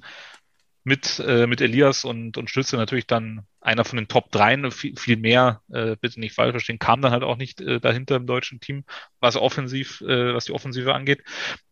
[0.83, 4.95] mit, äh, mit Elias und, und Stütze natürlich dann einer von den Top 3, viel,
[4.95, 8.25] viel mehr, äh, bitte nicht falsch verstehen, kam dann halt auch nicht äh, dahinter im
[8.25, 8.85] deutschen Team,
[9.19, 11.23] was offensiv, äh, was die Offensive angeht.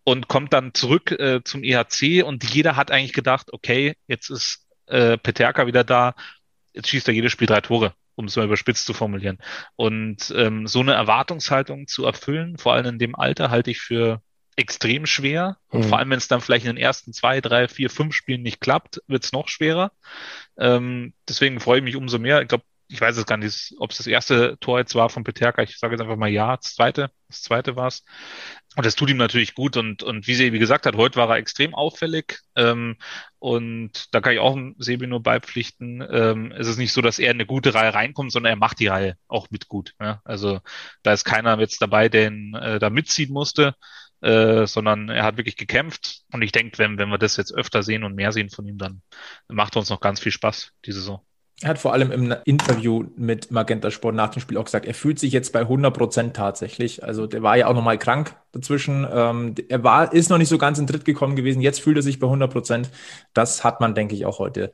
[0.04, 4.66] Und kommt dann zurück äh, zum EHC und jeder hat eigentlich gedacht, okay, jetzt ist
[4.88, 6.16] äh, Peterka wieder da,
[6.74, 9.38] jetzt schießt er jedes Spiel drei Tore um es mal überspitzt zu formulieren.
[9.76, 14.22] Und ähm, so eine Erwartungshaltung zu erfüllen, vor allem in dem Alter, halte ich für
[14.58, 15.58] extrem schwer.
[15.70, 15.90] Und mhm.
[15.90, 18.60] vor allem, wenn es dann vielleicht in den ersten zwei, drei, vier, fünf Spielen nicht
[18.60, 19.92] klappt, wird es noch schwerer.
[20.58, 22.42] Ähm, deswegen freue ich mich umso mehr.
[22.42, 25.24] Ich glaube, ich weiß es gar nicht, ob es das erste Tor jetzt war von
[25.24, 25.62] Peterka.
[25.62, 28.04] Ich sage jetzt einfach mal ja, das zweite, das zweite war es.
[28.76, 29.78] Und das tut ihm natürlich gut.
[29.78, 32.40] Und, und wie Sebi gesagt hat, heute war er extrem auffällig.
[32.56, 32.96] Ähm,
[33.40, 36.04] und da kann ich auch Sebi nur beipflichten.
[36.10, 38.80] Ähm, es ist nicht so, dass er in eine gute Reihe reinkommt, sondern er macht
[38.80, 39.94] die Reihe auch mit gut.
[40.00, 40.22] Ja?
[40.24, 40.62] Also
[41.04, 43.76] da ist keiner jetzt dabei, der ihn äh, da mitziehen musste
[44.22, 46.24] äh, sondern er hat wirklich gekämpft.
[46.32, 48.78] Und ich denke, wenn, wenn wir das jetzt öfter sehen und mehr sehen von ihm,
[48.78, 49.02] dann
[49.48, 51.22] macht uns noch ganz viel Spaß, die Saison.
[51.62, 54.94] Er hat vor allem im Interview mit Magenta Sport nach dem Spiel auch gesagt, er
[54.94, 57.04] fühlt sich jetzt bei 100 Prozent tatsächlich.
[57.04, 59.08] Also der war ja auch nochmal krank dazwischen.
[59.12, 61.62] Ähm, er war, ist noch nicht so ganz in Tritt gekommen gewesen.
[61.62, 62.92] Jetzt fühlt er sich bei 100 Prozent.
[63.34, 64.72] Das hat man, denke ich, auch heute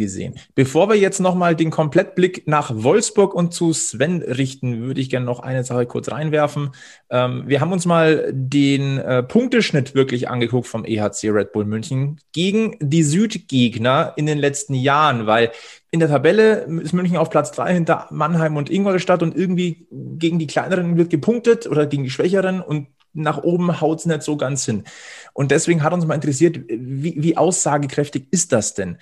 [0.00, 0.34] gesehen.
[0.56, 5.26] Bevor wir jetzt nochmal den Komplettblick nach Wolfsburg und zu Sven richten, würde ich gerne
[5.26, 6.70] noch eine Sache kurz reinwerfen.
[7.10, 12.18] Ähm, wir haben uns mal den äh, Punkteschnitt wirklich angeguckt vom EHC Red Bull München
[12.32, 15.52] gegen die Südgegner in den letzten Jahren, weil
[15.92, 20.38] in der Tabelle ist München auf Platz drei hinter Mannheim und Ingolstadt und irgendwie gegen
[20.38, 24.36] die kleineren wird gepunktet oder gegen die schwächeren und nach oben haut es nicht so
[24.36, 24.84] ganz hin.
[25.32, 28.98] Und deswegen hat uns mal interessiert, wie, wie aussagekräftig ist das denn?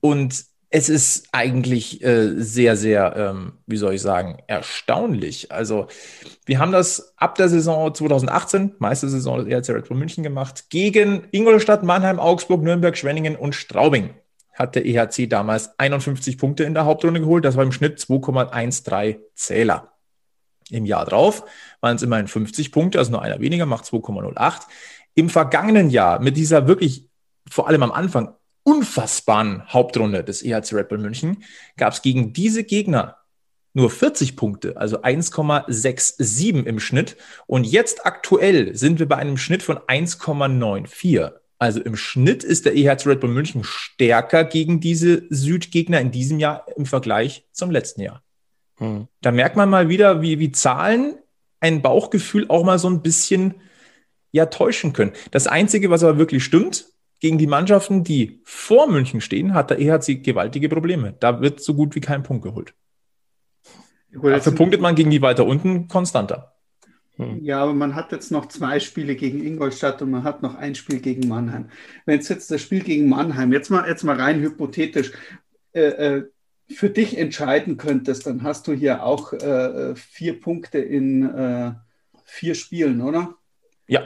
[0.00, 5.50] Und es ist eigentlich äh, sehr, sehr, ähm, wie soll ich sagen, erstaunlich.
[5.50, 5.88] Also
[6.46, 10.70] wir haben das ab der Saison 2018, meiste Saison des ERC Red Bull München gemacht,
[10.70, 14.10] gegen Ingolstadt, Mannheim, Augsburg, Nürnberg, Schwenningen und Straubing.
[14.54, 17.44] Hat der EHC damals 51 Punkte in der Hauptrunde geholt.
[17.44, 19.92] Das war im Schnitt 2,13 Zähler.
[20.70, 21.44] Im Jahr drauf
[21.80, 24.60] waren es immerhin 50 Punkte, also nur einer weniger, macht 2,08.
[25.14, 27.08] Im vergangenen Jahr mit dieser wirklich
[27.50, 31.44] vor allem am Anfang unfassbaren Hauptrunde des EHC Red Bull München
[31.76, 33.16] gab es gegen diese Gegner
[33.72, 37.16] nur 40 Punkte, also 1,67 im Schnitt.
[37.46, 41.32] Und jetzt aktuell sind wir bei einem Schnitt von 1,94.
[41.58, 46.38] Also im Schnitt ist der EHC Red Bull München stärker gegen diese Südgegner in diesem
[46.38, 48.22] Jahr im Vergleich zum letzten Jahr.
[48.78, 49.08] Hm.
[49.20, 51.18] Da merkt man mal wieder, wie, wie Zahlen
[51.60, 53.56] ein Bauchgefühl auch mal so ein bisschen
[54.32, 55.12] ja täuschen können.
[55.30, 56.86] Das Einzige, was aber wirklich stimmt,
[57.20, 61.14] gegen die Mannschaften, die vor München stehen, hat der EHC gewaltige Probleme.
[61.20, 62.74] Da wird so gut wie kein Punkt geholt.
[64.12, 66.54] Gut, Dafür punktet man gegen die weiter unten konstanter.
[67.16, 67.44] Hm.
[67.44, 70.74] Ja, aber man hat jetzt noch zwei Spiele gegen Ingolstadt und man hat noch ein
[70.74, 71.70] Spiel gegen Mannheim.
[72.06, 75.12] Wenn es jetzt das Spiel gegen Mannheim, jetzt mal, jetzt mal rein hypothetisch,
[75.72, 76.24] äh, äh,
[76.68, 81.72] für dich entscheiden könntest, dann hast du hier auch äh, vier Punkte in äh,
[82.24, 83.34] vier Spielen, oder?
[83.86, 84.02] Ja,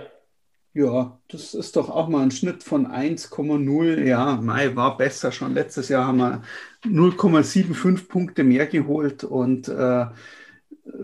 [0.75, 4.03] ja, das ist doch auch mal ein Schnitt von 1,0.
[4.03, 5.31] Ja, Mai war besser.
[5.31, 6.43] Schon letztes Jahr haben wir
[6.85, 10.07] 0,75 Punkte mehr geholt und äh,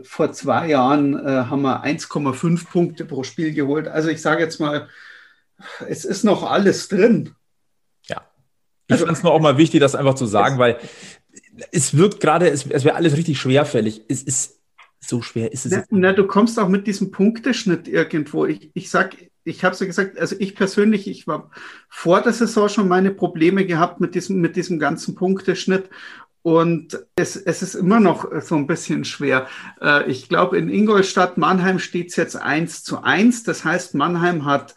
[0.02, 3.86] vor zwei Jahren äh, haben wir 1,5 Punkte pro Spiel geholt.
[3.86, 4.88] Also ich sage jetzt mal,
[5.88, 7.36] es ist noch alles drin.
[8.06, 8.22] Ja.
[8.88, 10.78] Ich also, fand es nur auch mal wichtig, das einfach zu sagen, weil
[11.70, 14.02] es wirkt gerade, es, es wäre alles richtig schwerfällig.
[14.08, 14.60] Es ist
[14.98, 15.72] so schwer ist es.
[15.72, 18.46] Na, na, du kommst auch mit diesem Punkteschnitt irgendwo.
[18.46, 19.16] Ich, ich sag,
[19.50, 21.50] ich habe es ja gesagt, also ich persönlich, ich war
[21.88, 25.90] vor der Saison schon meine Probleme gehabt mit diesem, mit diesem ganzen Punkteschnitt.
[26.42, 29.46] Und es, es ist immer noch so ein bisschen schwer.
[29.82, 33.42] Äh, ich glaube, in Ingolstadt, Mannheim steht es jetzt eins zu eins.
[33.42, 34.74] Das heißt, Mannheim hat,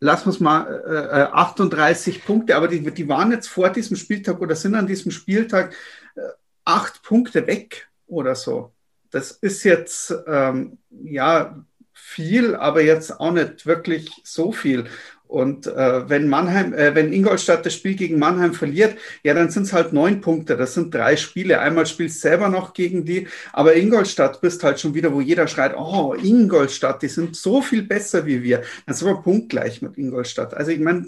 [0.00, 4.56] lass uns mal, 38 äh, Punkte, aber die, die waren jetzt vor diesem Spieltag oder
[4.56, 5.72] sind an diesem Spieltag
[6.16, 6.20] äh,
[6.64, 8.72] acht Punkte weg oder so.
[9.10, 11.64] Das ist jetzt, ähm, ja,
[12.12, 14.86] viel, aber jetzt auch nicht wirklich so viel.
[15.32, 19.62] Und äh, wenn Mannheim, äh, wenn Ingolstadt das Spiel gegen Mannheim verliert, ja, dann sind
[19.62, 20.58] es halt neun Punkte.
[20.58, 21.58] Das sind drei Spiele.
[21.58, 25.48] Einmal spielst du selber noch gegen die, aber Ingolstadt bist halt schon wieder, wo jeder
[25.48, 28.62] schreit, oh, Ingolstadt, die sind so viel besser wie wir.
[28.84, 30.52] Dann sind wir punktgleich mit Ingolstadt.
[30.52, 31.06] Also ich meine,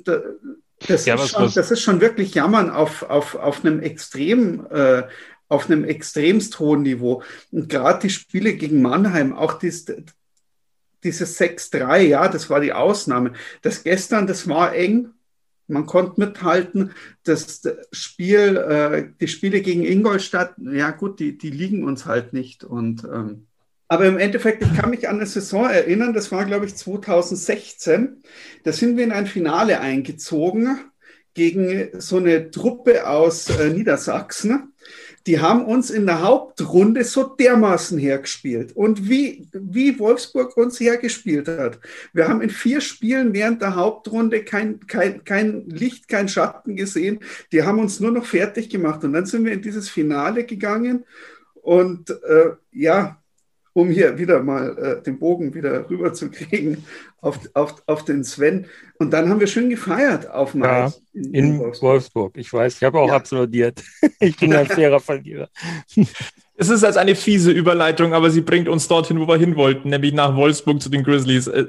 [0.86, 5.02] das, ja, ist schon, das ist schon wirklich Jammern auf, auf, auf einem extrem äh,
[5.48, 7.22] auf einem extremst hohen Niveau.
[7.52, 9.84] Und gerade die Spiele gegen Mannheim, auch dies,
[11.04, 13.32] dieses 6-3, ja, das war die Ausnahme.
[13.62, 15.10] Das gestern, das war eng.
[15.66, 16.92] Man konnte mithalten.
[17.22, 22.64] Das Spiel, äh, die Spiele gegen Ingolstadt, ja gut, die, die liegen uns halt nicht.
[22.64, 23.46] Und, ähm,
[23.88, 28.22] aber im Endeffekt, ich kann mich an eine Saison erinnern, das war, glaube ich, 2016.
[28.62, 30.80] Da sind wir in ein Finale eingezogen
[31.32, 34.73] gegen so eine Truppe aus äh, Niedersachsen
[35.26, 38.76] die haben uns in der Hauptrunde so dermaßen hergespielt.
[38.76, 41.78] Und wie, wie Wolfsburg uns hergespielt hat.
[42.12, 47.20] Wir haben in vier Spielen während der Hauptrunde kein, kein, kein Licht, kein Schatten gesehen.
[47.52, 49.02] Die haben uns nur noch fertig gemacht.
[49.04, 51.04] Und dann sind wir in dieses Finale gegangen.
[51.54, 53.22] Und äh, ja,
[53.74, 56.84] um hier wieder mal äh, den Bogen wieder rüber zu kriegen
[57.20, 58.66] auf, auf, auf den Sven.
[58.98, 61.92] Und dann haben wir schön gefeiert auf ja, in, in, Wolfsburg.
[61.92, 62.36] Wolfsburg.
[62.36, 63.16] Ich weiß, ich habe auch ja.
[63.16, 63.82] applaudiert.
[64.20, 65.50] ich bin ein fairer Verlierer.
[66.56, 69.88] Es ist als eine fiese Überleitung, aber sie bringt uns dorthin, wo wir hin wollten,
[69.88, 71.48] nämlich nach Wolfsburg zu den Grizzlies.
[71.48, 71.64] Äh,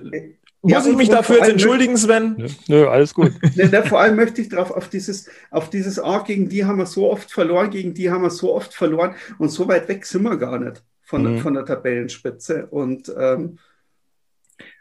[0.62, 2.36] ja, Muss ich mich dafür jetzt entschuldigen, Sven?
[2.38, 3.32] Nö, nö alles gut.
[3.56, 6.78] ne, ne, vor allem möchte ich darauf, auf dieses, auf dieses, ah, gegen die haben
[6.78, 10.06] wir so oft verloren, gegen die haben wir so oft verloren und so weit weg
[10.06, 11.39] sind wir gar nicht von, mhm.
[11.39, 12.66] von der Tabellenspitze.
[12.68, 13.60] Und ähm,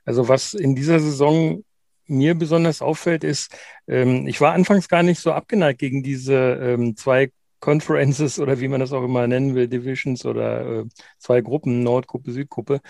[0.05, 1.65] also was in dieser Saison
[2.07, 3.57] mir besonders auffällt, ist,
[3.87, 8.69] ähm, ich war anfangs gar nicht so abgeneigt gegen diese ähm, zwei Conferences oder wie
[8.69, 10.85] man das auch immer nennen will, Divisions oder äh,
[11.19, 12.81] zwei Gruppen, Nordgruppe, Südgruppe.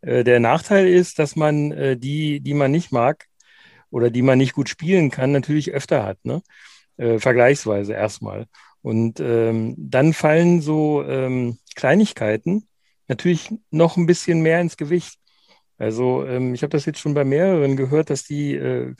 [0.00, 3.26] Äh, der Nachteil ist, dass man äh, die, die man nicht mag
[3.90, 6.42] oder die man nicht gut spielen kann, natürlich öfter hat, ne?
[6.96, 8.46] Äh, vergleichsweise erstmal.
[8.80, 12.66] Und ähm, dann fallen so ähm, Kleinigkeiten,
[13.08, 15.18] natürlich noch ein bisschen mehr ins Gewicht.
[15.78, 18.94] Also ähm, ich habe das jetzt schon bei mehreren gehört, dass die äh,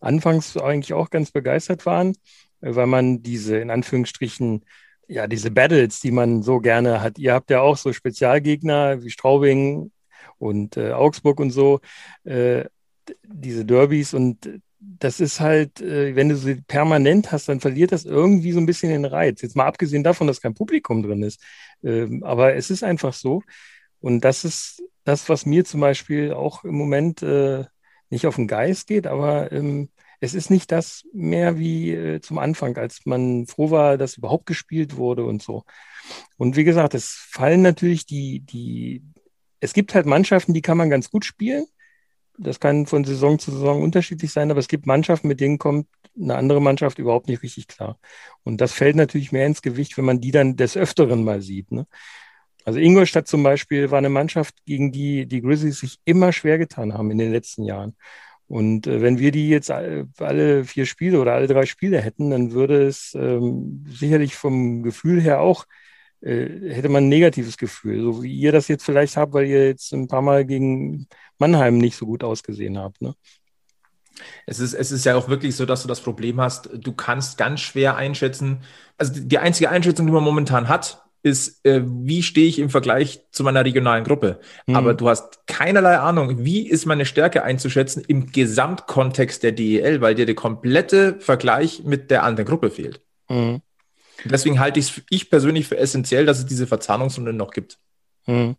[0.00, 2.16] anfangs eigentlich auch ganz begeistert waren,
[2.60, 4.64] äh, weil man diese in Anführungsstrichen
[5.08, 7.18] ja diese Battles, die man so gerne hat.
[7.18, 9.92] Ihr habt ja auch so Spezialgegner wie Straubing
[10.38, 11.80] und äh, Augsburg und so,
[12.24, 12.64] äh,
[13.22, 18.04] diese Derbys und das ist halt, äh, wenn du sie permanent hast, dann verliert das
[18.04, 19.42] irgendwie so ein bisschen den Reiz.
[19.42, 21.40] Jetzt mal abgesehen davon, dass kein Publikum drin ist.
[21.84, 23.42] Ähm, aber es ist einfach so.
[24.00, 27.64] Und das ist das, was mir zum Beispiel auch im Moment äh,
[28.10, 32.38] nicht auf den Geist geht, aber ähm, es ist nicht das mehr wie äh, zum
[32.38, 35.64] Anfang, als man froh war, dass überhaupt gespielt wurde und so.
[36.36, 39.02] Und wie gesagt, es fallen natürlich die, die,
[39.60, 41.66] es gibt halt Mannschaften, die kann man ganz gut spielen
[42.38, 45.86] das kann von Saison zu Saison unterschiedlich sein, aber es gibt Mannschaften, mit denen kommt
[46.20, 47.98] eine andere Mannschaft überhaupt nicht richtig klar.
[48.42, 51.72] Und das fällt natürlich mehr ins Gewicht, wenn man die dann des Öfteren mal sieht.
[51.72, 51.86] Ne?
[52.64, 56.94] Also Ingolstadt zum Beispiel war eine Mannschaft, gegen die die Grizzlies sich immer schwer getan
[56.94, 57.96] haben in den letzten Jahren.
[58.46, 62.52] Und äh, wenn wir die jetzt alle vier Spiele oder alle drei Spiele hätten, dann
[62.52, 65.64] würde es ähm, sicherlich vom Gefühl her auch
[66.22, 69.92] hätte man ein negatives Gefühl, so wie ihr das jetzt vielleicht habt, weil ihr jetzt
[69.92, 71.08] ein paar Mal gegen
[71.38, 73.02] Mannheim nicht so gut ausgesehen habt.
[73.02, 73.14] Ne?
[74.46, 77.38] Es ist, es ist ja auch wirklich so, dass du das Problem hast, du kannst
[77.38, 78.60] ganz schwer einschätzen.
[78.98, 83.20] Also die einzige Einschätzung, die man momentan hat, ist, äh, wie stehe ich im Vergleich
[83.30, 84.40] zu meiner regionalen Gruppe.
[84.66, 84.76] Mhm.
[84.76, 90.14] Aber du hast keinerlei Ahnung, wie ist meine Stärke einzuschätzen im Gesamtkontext der DEL, weil
[90.14, 93.00] dir der komplette Vergleich mit der anderen Gruppe fehlt.
[93.28, 93.62] Mhm.
[94.24, 97.78] Deswegen halte ich es ich persönlich für essentiell, dass es diese Verzahnungsrunde noch gibt.
[98.24, 98.56] Hm.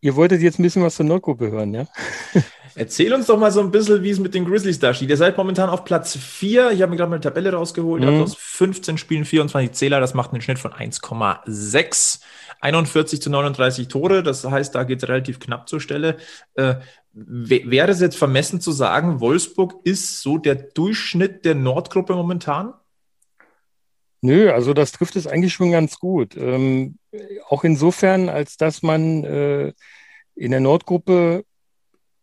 [0.00, 1.86] Ihr wolltet jetzt ein bisschen was zur Nordgruppe hören, ja?
[2.74, 5.10] Erzähl uns doch mal so ein bisschen, wie es mit den Grizzlies da steht.
[5.10, 6.72] Ihr seid momentan auf Platz 4.
[6.72, 8.02] Ich habe mir gerade mal eine Tabelle rausgeholt.
[8.02, 8.22] Ihr habt mhm.
[8.24, 10.00] aus 15 Spielen 24 Zähler.
[10.00, 12.20] Das macht einen Schnitt von 1,6.
[12.60, 14.22] 41 zu 39 Tore.
[14.22, 16.16] Das heißt, da geht es relativ knapp zur Stelle.
[16.54, 16.76] Äh,
[17.12, 22.72] wäre es jetzt vermessen zu sagen, Wolfsburg ist so der Durchschnitt der Nordgruppe momentan?
[24.22, 26.36] Nö, also das trifft es eigentlich schon ganz gut.
[26.36, 26.98] Ähm,
[27.48, 29.72] auch insofern, als dass man äh,
[30.36, 31.44] in der Nordgruppe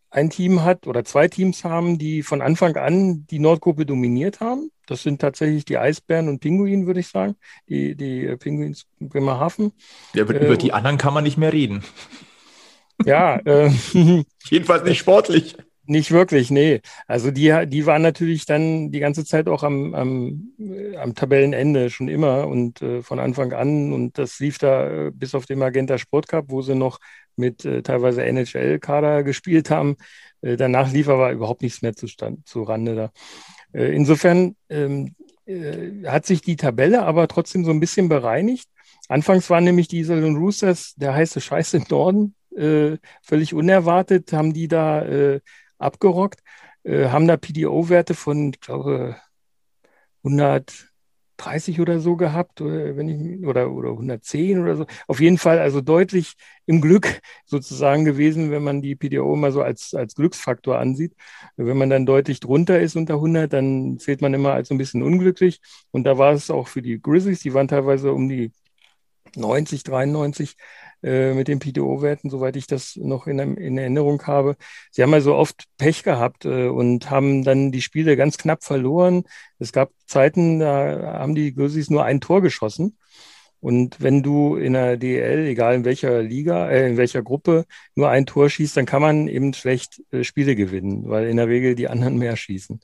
[0.10, 4.72] ein Team hat oder zwei Teams haben, die von Anfang an die Nordgruppe dominiert haben.
[4.88, 7.36] Das sind tatsächlich die Eisbären und Pinguin, würde ich sagen.
[7.68, 9.74] Die, die äh, Pinguins Bremerhaven.
[10.14, 11.84] Ja, über, äh, über die anderen kann man nicht mehr reden.
[13.06, 13.70] Ja, äh,
[14.50, 15.58] jedenfalls nicht sportlich.
[15.90, 16.82] Nicht wirklich, nee.
[17.08, 21.90] Also die, die waren natürlich dann die ganze Zeit auch am, am, äh, am Tabellenende
[21.90, 23.92] schon immer und äh, von Anfang an.
[23.92, 27.00] Und das lief da äh, bis auf den Magenta Sport Cup, wo sie noch
[27.38, 29.96] mit äh, teilweise NHL-Kader gespielt haben.
[30.44, 33.12] Äh, danach lief aber überhaupt nichts mehr zustand, zu Rande da.
[33.74, 35.16] Insofern ähm,
[36.06, 38.68] hat sich die Tabelle aber trotzdem so ein bisschen bereinigt.
[39.08, 42.36] Anfangs waren nämlich die Iserlohn Roosters der heiße Scheiß im Norden.
[43.22, 45.40] völlig unerwartet haben die da
[45.80, 46.42] abgerockt,
[46.84, 49.18] äh, haben da PDO-Werte von, ich glaube,
[50.24, 54.86] 130 oder so gehabt, oder, wenn ich, oder, oder 110 oder so.
[55.08, 59.62] Auf jeden Fall also deutlich im Glück sozusagen gewesen, wenn man die PDO immer so
[59.62, 61.14] als, als Glücksfaktor ansieht.
[61.56, 64.78] Wenn man dann deutlich drunter ist unter 100, dann zählt man immer als so ein
[64.78, 65.62] bisschen unglücklich.
[65.92, 68.52] Und da war es auch für die Grizzlies, die waren teilweise um die
[69.36, 70.56] 90, 93
[71.04, 74.56] äh, mit den PTO-Werten, soweit ich das noch in, in, Erinnerung habe.
[74.92, 79.24] Sie haben also oft Pech gehabt äh, und haben dann die Spiele ganz knapp verloren.
[79.60, 82.98] Es gab Zeiten, da haben die Grizzlies nur ein Tor geschossen.
[83.62, 88.10] Und wenn du in der DL, egal in welcher Liga, äh, in welcher Gruppe, nur
[88.10, 91.76] ein Tor schießt, dann kann man eben schlecht äh, Spiele gewinnen, weil in der Regel
[91.76, 92.80] die anderen mehr schießen.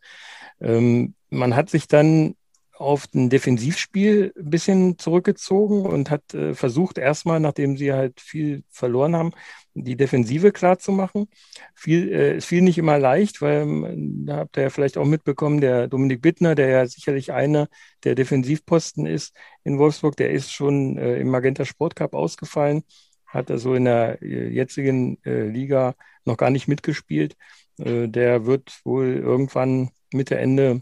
[0.61, 2.35] Ähm, man hat sich dann
[2.77, 8.63] auf ein Defensivspiel ein bisschen zurückgezogen und hat äh, versucht, erstmal, nachdem sie halt viel
[8.69, 9.31] verloren haben,
[9.73, 11.27] die Defensive klar zu machen.
[11.73, 15.05] Viel, äh, es fiel nicht immer leicht, weil ähm, da habt ihr ja vielleicht auch
[15.05, 17.67] mitbekommen, der Dominik Bittner, der ja sicherlich einer
[18.03, 22.83] der Defensivposten ist in Wolfsburg, der ist schon äh, im Magenta Sport Cup ausgefallen,
[23.25, 25.95] hat also in der äh, jetzigen äh, Liga
[26.25, 27.35] noch gar nicht mitgespielt.
[27.77, 30.81] Äh, der wird wohl irgendwann Mitte, Ende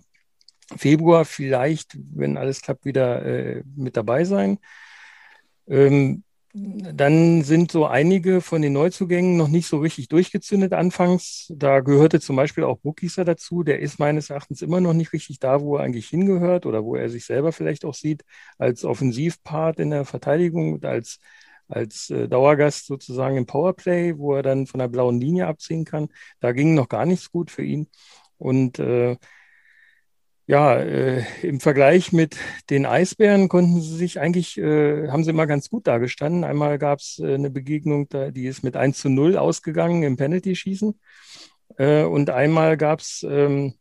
[0.78, 4.60] Februar vielleicht, wenn alles klappt, wieder äh, mit dabei sein.
[5.68, 6.24] Ähm,
[6.56, 11.52] dann sind so einige von den Neuzugängen noch nicht so richtig durchgezündet anfangs.
[11.56, 13.64] Da gehörte zum Beispiel auch Buckieser dazu.
[13.64, 16.96] Der ist meines Erachtens immer noch nicht richtig da, wo er eigentlich hingehört oder wo
[16.96, 18.24] er sich selber vielleicht auch sieht,
[18.60, 21.18] als Offensivpart in der Verteidigung und als,
[21.68, 26.10] als äh, Dauergast sozusagen im Powerplay, wo er dann von der blauen Linie abziehen kann.
[26.40, 27.88] Da ging noch gar nichts gut für ihn.
[28.38, 29.18] Und äh,
[30.46, 32.36] ja, äh, im Vergleich mit
[32.70, 36.44] den Eisbären konnten sie sich eigentlich, äh, haben sie immer ganz gut dargestanden.
[36.44, 40.18] Einmal gab es äh, eine Begegnung, da, die ist mit 1 zu 0 ausgegangen im
[40.18, 41.00] Penalty-Schießen.
[41.78, 43.76] Äh, und einmal gab es ähm,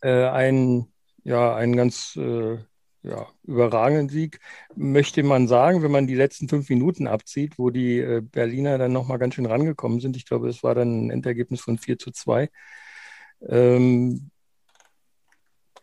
[0.00, 0.92] äh, einen,
[1.24, 2.58] ja, einen ganz äh,
[3.02, 4.38] ja, überragenden Sieg,
[4.76, 9.18] möchte man sagen, wenn man die letzten fünf Minuten abzieht, wo die Berliner dann nochmal
[9.18, 10.16] ganz schön rangekommen sind.
[10.16, 12.48] Ich glaube, es war dann ein Endergebnis von 4 zu 2.
[13.48, 14.30] Ähm,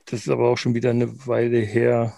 [0.09, 2.13] das ist aber auch schon wieder eine Weile her.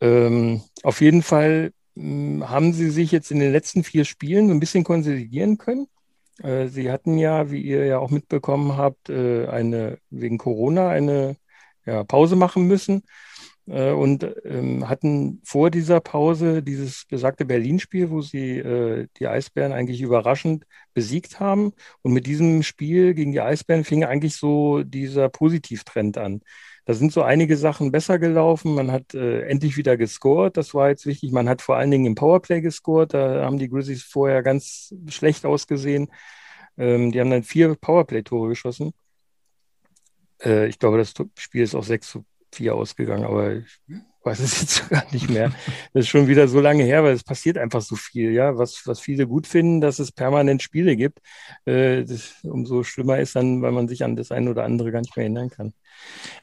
[0.00, 4.48] Ähm, auf jeden Fall mh, hm, haben sie sich jetzt in den letzten vier Spielen
[4.48, 5.88] so ein bisschen konsolidieren können.
[6.42, 11.36] Äh, sie hatten ja, wie ihr ja auch mitbekommen habt, äh, eine wegen Corona eine
[11.86, 13.02] ja, Pause machen müssen
[13.66, 19.72] äh, und ähm, hatten vor dieser Pause dieses besagte Berlin-Spiel, wo sie äh, die Eisbären
[19.72, 21.72] eigentlich überraschend besiegt haben.
[22.02, 26.42] Und mit diesem Spiel gegen die Eisbären fing eigentlich so dieser Positivtrend an.
[26.86, 28.74] Da sind so einige Sachen besser gelaufen.
[28.74, 30.56] Man hat äh, endlich wieder gescored.
[30.56, 31.32] Das war jetzt wichtig.
[31.32, 33.14] Man hat vor allen Dingen im Powerplay gescored.
[33.14, 36.10] Da haben die Grizzlies vorher ganz schlecht ausgesehen.
[36.76, 38.92] Ähm, die haben dann vier Powerplay-Tore geschossen.
[40.42, 42.24] Äh, ich glaube, das Spiel ist auch 6 zu
[42.54, 43.80] 4 ausgegangen, aber ich
[44.24, 45.50] weiß es jetzt gar nicht mehr.
[45.92, 48.56] Das ist schon wieder so lange her, weil es passiert einfach so viel, ja.
[48.56, 51.18] Was, was viele gut finden, dass es permanent Spiele gibt.
[51.64, 55.00] Äh, das, umso schlimmer ist dann, weil man sich an das eine oder andere gar
[55.00, 55.72] nicht mehr erinnern kann.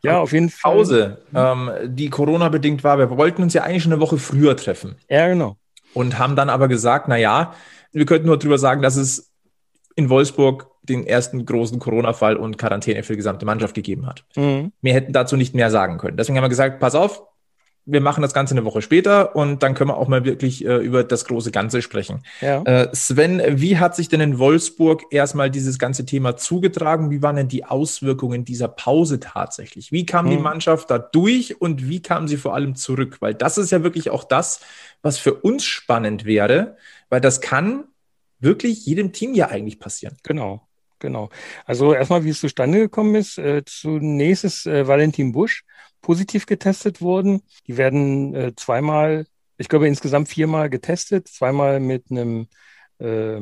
[0.04, 0.74] Ja, auf jeden Fall.
[0.74, 2.98] Pause, ähm, die Corona-bedingt war.
[2.98, 4.96] Wir wollten uns ja eigentlich schon eine Woche früher treffen.
[5.10, 5.58] Ja, genau.
[5.94, 7.54] Und haben dann aber gesagt, na ja,
[7.92, 9.32] wir könnten nur darüber sagen, dass es
[9.96, 14.24] in Wolfsburg den ersten großen Corona-Fall und Quarantäne für die gesamte Mannschaft gegeben hat.
[14.36, 14.72] Mhm.
[14.82, 16.18] Wir hätten dazu nicht mehr sagen können.
[16.18, 17.24] Deswegen haben wir gesagt, pass auf,
[17.86, 20.78] wir machen das Ganze eine Woche später und dann können wir auch mal wirklich äh,
[20.78, 22.24] über das große Ganze sprechen.
[22.40, 22.62] Ja.
[22.64, 27.10] Äh, Sven, wie hat sich denn in Wolfsburg erstmal dieses ganze Thema zugetragen?
[27.10, 29.92] Wie waren denn die Auswirkungen dieser Pause tatsächlich?
[29.92, 30.32] Wie kam hm.
[30.32, 33.18] die Mannschaft da durch und wie kam sie vor allem zurück?
[33.20, 34.62] Weil das ist ja wirklich auch das,
[35.02, 36.78] was für uns spannend wäre,
[37.10, 37.86] weil das kann
[38.40, 40.18] wirklich jedem Team ja eigentlich passieren.
[40.24, 40.68] Genau.
[41.02, 41.30] Genau.
[41.66, 43.38] Also erstmal, wie es zustande gekommen ist.
[43.40, 45.64] Äh, zunächst ist äh, Valentin Busch
[46.02, 47.42] positiv getestet worden.
[47.68, 49.26] Die werden äh, zweimal
[49.58, 52.48] ich glaube, insgesamt viermal getestet, zweimal mit einem
[53.00, 53.42] äh,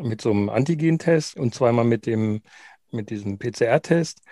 [0.00, 2.42] mit so einem Antigen-Test und zweimal mit dem
[2.90, 4.22] mit diesem PCR-Test.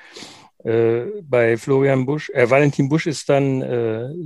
[0.64, 3.60] Bei Florian Busch, äh, Valentin Busch ist dann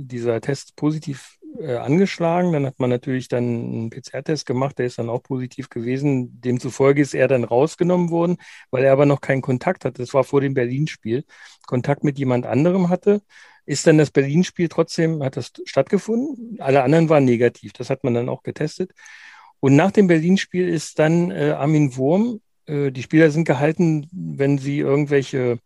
[0.07, 2.51] dieser Test positiv äh, angeschlagen.
[2.53, 6.41] Dann hat man natürlich dann einen PCR-Test gemacht, der ist dann auch positiv gewesen.
[6.41, 8.37] Demzufolge ist er dann rausgenommen worden,
[8.71, 10.01] weil er aber noch keinen Kontakt hatte.
[10.01, 11.25] Das war vor dem Berlin-Spiel.
[11.67, 13.21] Kontakt mit jemand anderem hatte.
[13.65, 16.57] Ist dann das Berlin-Spiel trotzdem, hat das stattgefunden?
[16.59, 17.73] Alle anderen waren negativ.
[17.73, 18.91] Das hat man dann auch getestet.
[19.59, 24.57] Und nach dem Berlin-Spiel ist dann äh, Armin Wurm, äh, die Spieler sind gehalten, wenn
[24.57, 25.59] sie irgendwelche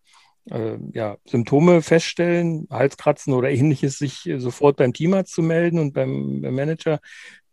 [0.49, 6.41] äh, ja, Symptome feststellen, Halskratzen oder ähnliches, sich sofort beim Teamarzt zu melden und beim,
[6.41, 6.99] beim Manager,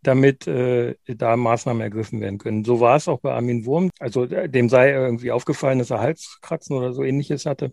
[0.01, 2.65] damit äh, da Maßnahmen ergriffen werden können.
[2.65, 3.89] So war es auch bei Armin Wurm.
[3.99, 7.71] Also äh, dem sei irgendwie aufgefallen, dass er Halskratzen oder so ähnliches hatte.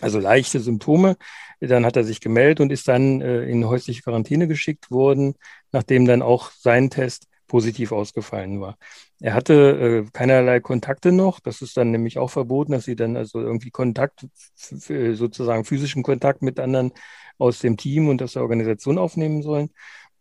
[0.00, 1.16] Also leichte Symptome.
[1.60, 5.34] Dann hat er sich gemeldet und ist dann äh, in häusliche Quarantäne geschickt worden,
[5.72, 8.78] nachdem dann auch sein Test positiv ausgefallen war.
[9.20, 11.40] Er hatte äh, keinerlei Kontakte noch.
[11.40, 16.42] Das ist dann nämlich auch verboten, dass sie dann also irgendwie Kontakt, sozusagen physischen Kontakt
[16.42, 16.92] mit anderen
[17.36, 19.70] aus dem Team und aus der Organisation aufnehmen sollen.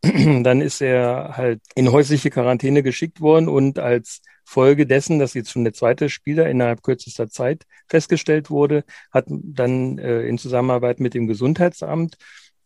[0.43, 5.51] dann ist er halt in häusliche Quarantäne geschickt worden und als Folge dessen, dass jetzt
[5.51, 11.13] schon der zweite Spieler innerhalb kürzester Zeit festgestellt wurde, hat dann äh, in Zusammenarbeit mit
[11.13, 12.17] dem Gesundheitsamt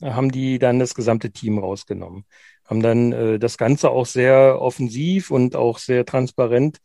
[0.02, 2.26] äh, haben die dann das gesamte Team rausgenommen
[2.72, 6.78] haben dann äh, das Ganze auch sehr offensiv und auch sehr transparent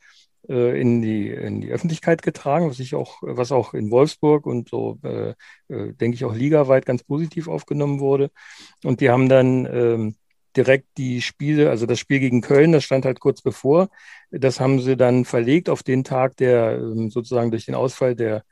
[0.49, 4.69] äh, in, die, in die Öffentlichkeit getragen, was ich auch, was auch in Wolfsburg und
[4.69, 5.31] so, äh,
[5.69, 8.33] äh, denke ich, auch ligaweit ganz positiv aufgenommen wurde.
[8.83, 10.17] Und die haben dann ähm,
[10.57, 13.89] direkt die Spiele, also das Spiel gegen Köln, das stand halt kurz bevor.
[14.33, 18.43] Das haben sie dann verlegt auf den Tag, der ähm, sozusagen durch den Ausfall der,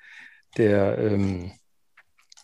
[0.57, 1.51] der ähm,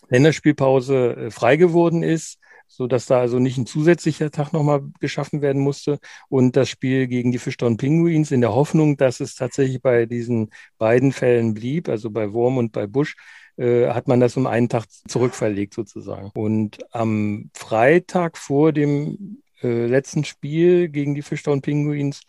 [0.08, 2.39] Länderspielpause äh, frei geworden ist
[2.70, 5.98] so dass da also nicht ein zusätzlicher Tag nochmal geschaffen werden musste.
[6.28, 10.50] Und das Spiel gegen die Fischtown Pinguins in der Hoffnung, dass es tatsächlich bei diesen
[10.78, 13.16] beiden Fällen blieb, also bei Wurm und bei Busch,
[13.56, 16.30] äh, hat man das um einen Tag zurückverlegt sozusagen.
[16.32, 22.22] Und am Freitag vor dem äh, letzten Spiel gegen die Fischtown Pinguins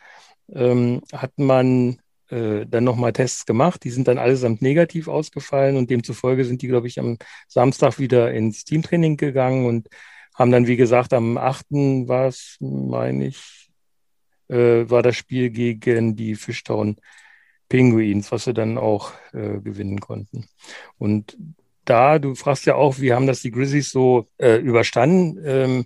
[0.52, 3.84] ähm, hat man äh, dann nochmal Tests gemacht.
[3.84, 7.18] Die sind dann allesamt negativ ausgefallen und demzufolge sind die, glaube ich, am
[7.48, 9.88] Samstag wieder ins Teamtraining gegangen und
[10.36, 12.08] haben dann, wie gesagt, am 8.
[12.08, 13.70] war es, meine ich,
[14.48, 16.98] äh, war das Spiel gegen die Fishtown
[17.70, 20.46] Penguins, was sie dann auch äh, gewinnen konnten.
[20.98, 21.38] Und
[21.86, 25.42] da, du fragst ja auch, wie haben das die Grizzlies so äh, überstanden?
[25.46, 25.86] Ähm,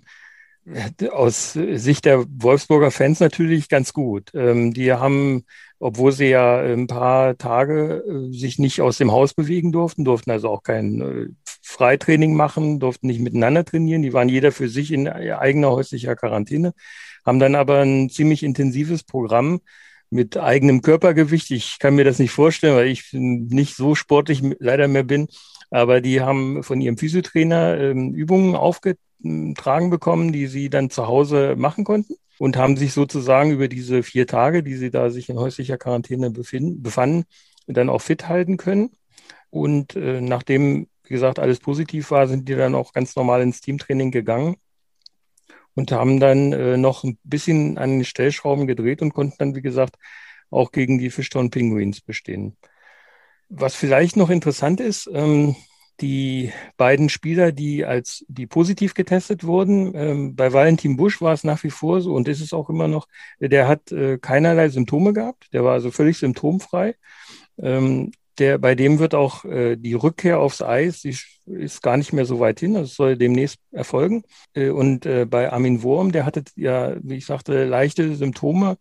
[1.10, 4.30] aus Sicht der Wolfsburger Fans natürlich ganz gut.
[4.34, 5.44] Ähm, die haben,
[5.78, 10.30] obwohl sie ja ein paar Tage äh, sich nicht aus dem Haus bewegen durften, durften
[10.30, 11.26] also auch kein äh,
[11.62, 14.02] Freitraining machen, durften nicht miteinander trainieren.
[14.02, 16.72] Die waren jeder für sich in eigener häuslicher Quarantäne,
[17.24, 19.60] haben dann aber ein ziemlich intensives Programm
[20.10, 21.50] mit eigenem Körpergewicht.
[21.50, 25.28] Ich kann mir das nicht vorstellen, weil ich nicht so sportlich leider mehr bin.
[25.70, 29.00] Aber die haben von ihrem Physiotrainer ähm, Übungen aufgetragen
[29.56, 34.02] tragen bekommen, die sie dann zu Hause machen konnten und haben sich sozusagen über diese
[34.02, 37.24] vier Tage, die sie da sich in häuslicher Quarantäne befinden, befanden,
[37.66, 38.90] dann auch fit halten können.
[39.50, 43.60] Und äh, nachdem, wie gesagt, alles positiv war, sind die dann auch ganz normal ins
[43.60, 44.56] Teamtraining gegangen
[45.74, 49.62] und haben dann äh, noch ein bisschen an den Stellschrauben gedreht und konnten dann, wie
[49.62, 49.96] gesagt,
[50.50, 52.56] auch gegen die Fishtown Penguins bestehen.
[53.48, 55.56] Was vielleicht noch interessant ist, ähm,
[56.00, 59.94] die beiden Spieler, die als die positiv getestet wurden.
[59.94, 62.88] Ähm, bei Valentin Busch war es nach wie vor so und ist es auch immer
[62.88, 63.08] noch.
[63.40, 65.48] Der hat äh, keinerlei Symptome gehabt.
[65.52, 66.96] Der war also völlig symptomfrei.
[67.58, 71.16] Ähm, der, bei dem wird auch äh, die Rückkehr aufs Eis, die
[71.46, 74.24] ist gar nicht mehr so weit hin, das soll demnächst erfolgen.
[74.54, 78.76] Äh, und äh, bei Armin Wurm, der hatte ja, wie ich sagte, leichte Symptome,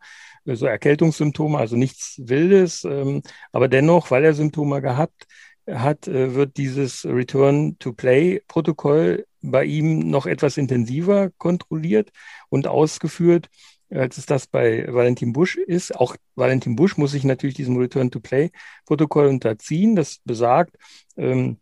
[0.46, 3.22] so Erkältungssymptome, also nichts Wildes, ähm,
[3.52, 5.26] aber dennoch, weil er Symptome gehabt,
[5.68, 12.12] hat, äh, wird dieses Return-to-Play-Protokoll bei ihm noch etwas intensiver kontrolliert
[12.50, 13.50] und ausgeführt,
[13.89, 15.96] als es das bei Valentin Busch ist.
[15.96, 19.96] Auch Valentin Busch muss sich natürlich diesem Return-to-Play-Protokoll unterziehen.
[19.96, 20.76] Das besagt,
[21.18, 21.60] ähm,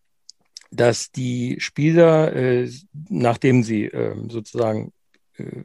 [0.71, 2.69] dass die Spieler, äh,
[3.09, 4.91] nachdem sie äh, sozusagen
[5.37, 5.63] äh,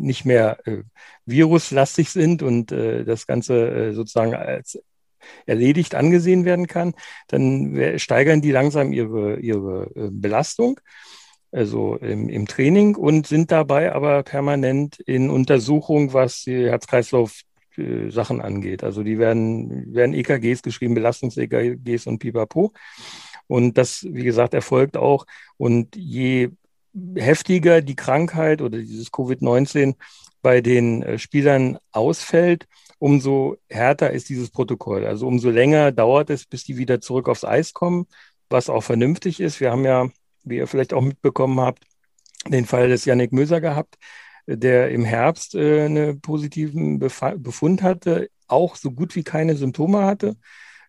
[0.00, 0.82] nicht mehr äh,
[1.26, 4.78] viruslastig sind und äh, das Ganze äh, sozusagen als
[5.46, 6.94] erledigt angesehen werden kann,
[7.28, 10.80] dann steigern die langsam ihre, ihre äh, Belastung,
[11.52, 17.42] also im, im Training und sind dabei aber permanent in Untersuchung, was die Herz-Kreislauf
[17.76, 18.84] äh, Sachen angeht.
[18.84, 22.72] Also die werden, werden EKGs geschrieben, Belastungs-EKGs und Pipapo.
[23.46, 25.26] Und das, wie gesagt, erfolgt auch.
[25.56, 26.50] Und je
[27.16, 29.94] heftiger die Krankheit oder dieses Covid-19
[30.42, 32.66] bei den äh, Spielern ausfällt,
[32.98, 35.06] umso härter ist dieses Protokoll.
[35.06, 38.06] Also umso länger dauert es, bis die wieder zurück aufs Eis kommen,
[38.48, 39.60] was auch vernünftig ist.
[39.60, 40.08] Wir haben ja,
[40.44, 41.84] wie ihr vielleicht auch mitbekommen habt,
[42.48, 43.96] den Fall des Yannick Möser gehabt,
[44.46, 50.36] der im Herbst äh, einen positiven Befund hatte, auch so gut wie keine Symptome hatte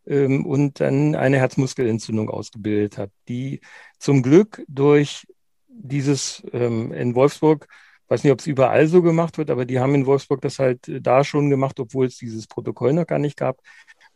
[0.08, 3.62] ähm, und dann eine Herzmuskelentzündung ausgebildet hat, die
[4.00, 5.28] zum Glück durch
[5.84, 7.68] dieses ähm, in Wolfsburg,
[8.08, 10.88] weiß nicht, ob es überall so gemacht wird, aber die haben in Wolfsburg das halt
[10.88, 13.60] äh, da schon gemacht, obwohl es dieses Protokoll noch gar nicht gab,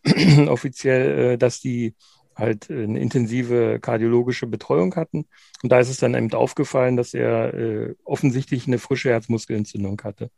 [0.47, 1.95] offiziell, äh, dass die
[2.36, 5.26] halt äh, eine intensive kardiologische Betreuung hatten.
[5.63, 10.30] Und da ist es dann eben aufgefallen, dass er äh, offensichtlich eine frische Herzmuskelentzündung hatte.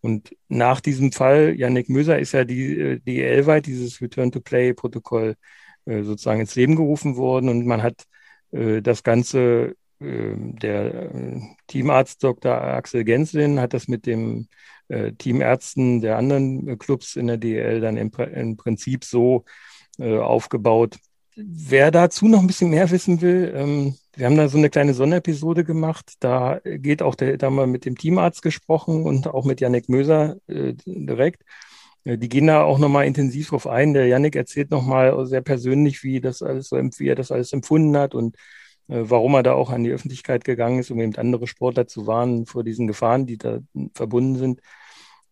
[0.00, 5.36] Und nach diesem Fall, Yannick Möser ist ja die DEL-weit dieses Return-to-Play-Protokoll
[5.86, 8.04] äh, sozusagen ins Leben gerufen worden und man hat
[8.52, 12.52] äh, das Ganze der äh, Teamarzt Dr.
[12.52, 14.48] Axel Genslin hat das mit dem
[14.88, 19.44] äh, Teamärzten der anderen äh, Clubs in der DL dann im, im Prinzip so
[19.98, 20.96] äh, aufgebaut.
[21.36, 24.94] Wer dazu noch ein bisschen mehr wissen will, ähm, wir haben da so eine kleine
[24.94, 26.14] Sonderepisode gemacht.
[26.20, 29.88] Da geht auch der, da haben wir mit dem Teamarzt gesprochen und auch mit Yannick
[29.88, 31.44] Möser direkt.
[32.04, 33.94] Die gehen da auch nochmal intensiv drauf ein.
[33.94, 37.96] Der Yannick erzählt nochmal sehr persönlich, wie das alles so, wie er das alles empfunden
[37.96, 38.36] hat und
[38.90, 42.46] warum er da auch an die Öffentlichkeit gegangen ist, um eben andere Sportler zu warnen
[42.46, 43.60] vor diesen Gefahren, die da
[43.94, 44.60] verbunden sind.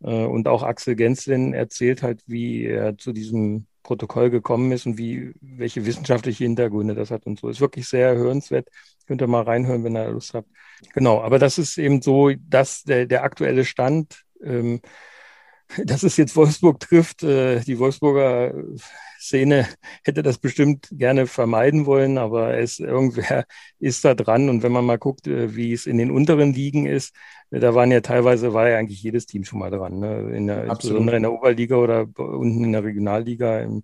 [0.03, 4.99] Äh, und auch Axel Genslin erzählt halt, wie er zu diesem Protokoll gekommen ist und
[4.99, 7.49] wie, welche wissenschaftliche Hintergründe das hat und so.
[7.49, 8.69] Ist wirklich sehr hörenswert.
[9.07, 10.49] Könnt ihr mal reinhören, wenn ihr Lust habt.
[10.93, 14.25] Genau, aber das ist eben so, dass der, der aktuelle Stand.
[14.45, 14.81] Ähm,
[15.85, 18.55] dass es jetzt Wolfsburg trifft, äh, die Wolfsburger
[19.21, 19.67] Szene
[20.05, 23.45] hätte das bestimmt gerne vermeiden wollen, aber es irgendwer
[23.79, 24.49] ist da dran.
[24.49, 27.15] Und wenn man mal guckt, äh, wie es in den unteren Ligen ist,
[27.51, 29.99] äh, da waren ja teilweise, war ja eigentlich jedes Team schon mal dran.
[29.99, 30.37] Ne?
[30.37, 33.83] In der, insbesondere in der Oberliga oder unten in der Regionalliga im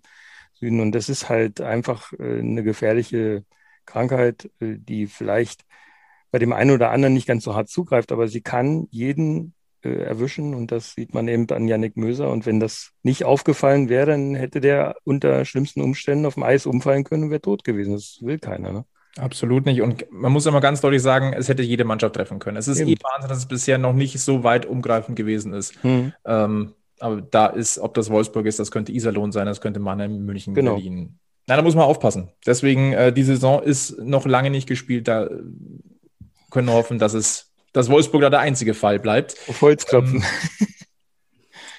[0.53, 0.79] Süden.
[0.79, 3.43] Und das ist halt einfach eine gefährliche
[3.85, 5.65] Krankheit, die vielleicht
[6.31, 9.53] bei dem einen oder anderen nicht ganz so hart zugreift, aber sie kann jeden
[9.85, 10.55] äh, erwischen.
[10.55, 12.29] Und das sieht man eben an Yannick Möser.
[12.31, 16.65] Und wenn das nicht aufgefallen wäre, dann hätte der unter schlimmsten Umständen auf dem Eis
[16.65, 17.93] umfallen können und wäre tot gewesen.
[17.93, 18.71] Das will keiner.
[18.71, 18.85] Ne?
[19.17, 19.81] Absolut nicht.
[19.81, 22.57] Und man muss immer ganz deutlich sagen, es hätte jede Mannschaft treffen können.
[22.57, 22.89] Es ist Eben.
[22.89, 25.81] eh Wahnsinn, dass es bisher noch nicht so weit umgreifend gewesen ist.
[25.83, 26.13] Hm.
[26.25, 30.25] Ähm, aber da ist, ob das Wolfsburg ist, das könnte Iserlohn sein, das könnte Mannheim,
[30.25, 30.75] München, genau.
[30.75, 31.19] Berlin.
[31.47, 32.29] Nein, da muss man aufpassen.
[32.45, 35.07] Deswegen, äh, die Saison ist noch lange nicht gespielt.
[35.07, 35.29] Da
[36.51, 39.35] können wir hoffen, dass es dass Wolfsburg da der einzige Fall bleibt.
[39.47, 40.23] Auf Holz klopfen.
[40.23, 40.67] Ähm,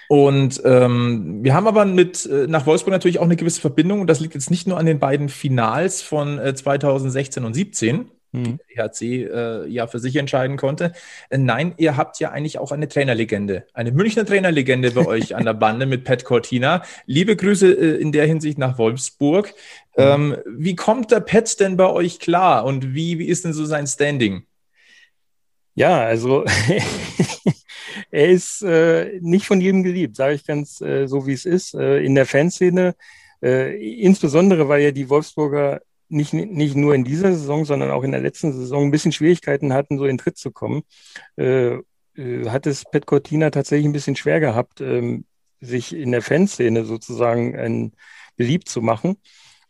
[0.08, 4.02] und ähm, wir haben aber mit äh, nach Wolfsburg natürlich auch eine gewisse Verbindung.
[4.02, 8.10] Und das liegt jetzt nicht nur an den beiden Finals von äh, 2016 und 17,
[8.32, 8.44] mhm.
[8.44, 10.92] die der EHC äh, ja für sich entscheiden konnte.
[11.30, 15.46] Äh, nein, ihr habt ja eigentlich auch eine Trainerlegende, eine Münchner Trainerlegende bei euch an
[15.46, 16.82] der Bande mit Pat Cortina.
[17.06, 19.54] Liebe Grüße äh, in der Hinsicht nach Wolfsburg.
[19.96, 20.04] Mhm.
[20.04, 23.64] Ähm, wie kommt der Pat denn bei euch klar und wie, wie ist denn so
[23.64, 24.44] sein Standing?
[25.76, 26.44] Ja, also
[28.10, 31.74] er ist äh, nicht von jedem geliebt, sage ich ganz äh, so, wie es ist.
[31.74, 32.94] Äh, in der Fanszene,
[33.42, 38.12] äh, insbesondere weil ja die Wolfsburger nicht, nicht nur in dieser Saison, sondern auch in
[38.12, 40.82] der letzten Saison ein bisschen Schwierigkeiten hatten, so in Tritt zu kommen,
[41.36, 41.74] äh,
[42.16, 45.26] äh, hat es Pet Cortina tatsächlich ein bisschen schwer gehabt, ähm,
[45.60, 47.92] sich in der Fanszene sozusagen ein,
[48.36, 49.16] beliebt zu machen.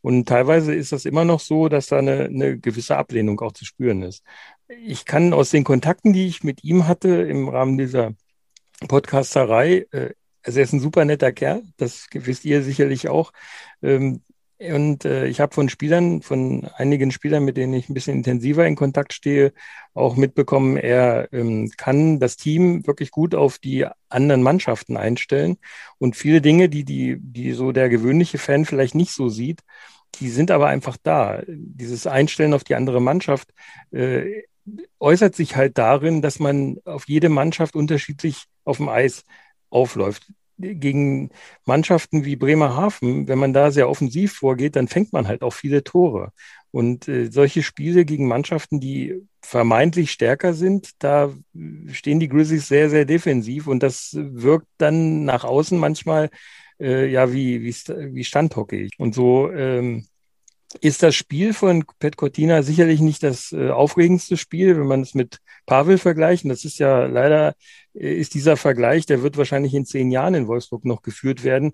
[0.03, 3.65] Und teilweise ist das immer noch so, dass da eine, eine gewisse Ablehnung auch zu
[3.65, 4.23] spüren ist.
[4.69, 8.15] Ich kann aus den Kontakten, die ich mit ihm hatte im Rahmen dieser
[8.89, 10.11] Podcasterei, äh,
[10.43, 13.33] also er ist ein super netter Kerl, das wisst ihr sicherlich auch.
[13.83, 14.23] Ähm,
[14.59, 18.67] und äh, ich habe von Spielern, von einigen Spielern, mit denen ich ein bisschen intensiver
[18.67, 19.53] in Kontakt stehe,
[19.93, 25.59] auch mitbekommen, er ähm, kann das Team wirklich gut auf die anderen Mannschaften einstellen.
[25.99, 29.61] Und viele Dinge, die, die, die so der gewöhnliche Fan vielleicht nicht so sieht,
[30.21, 31.43] die sind aber einfach da.
[31.47, 33.51] Dieses Einstellen auf die andere Mannschaft
[33.93, 34.43] äh,
[34.99, 39.25] äußert sich halt darin, dass man auf jede Mannschaft unterschiedlich auf dem Eis
[39.71, 40.33] aufläuft.
[40.59, 41.31] Gegen
[41.67, 45.85] Mannschaften wie Bremerhaven, wenn man da sehr offensiv vorgeht, dann fängt man halt auch viele
[45.85, 46.33] Tore.
[46.71, 51.33] Und äh, solche Spiele gegen Mannschaften, die vermeintlich stärker sind, da
[51.93, 56.31] stehen die Grizzlies sehr, sehr defensiv und das wirkt dann nach außen manchmal
[56.81, 57.75] äh, ja wie, wie,
[58.15, 58.91] wie Standhockey.
[58.99, 60.07] Und so ähm,
[60.81, 65.15] ist das Spiel von Pet Cortina sicherlich nicht das äh, aufregendste Spiel, wenn man es
[65.15, 66.45] mit Pavel vergleicht.
[66.45, 67.55] Und das ist ja leider,
[67.95, 71.73] äh, ist dieser Vergleich, der wird wahrscheinlich in zehn Jahren in Wolfsburg noch geführt werden,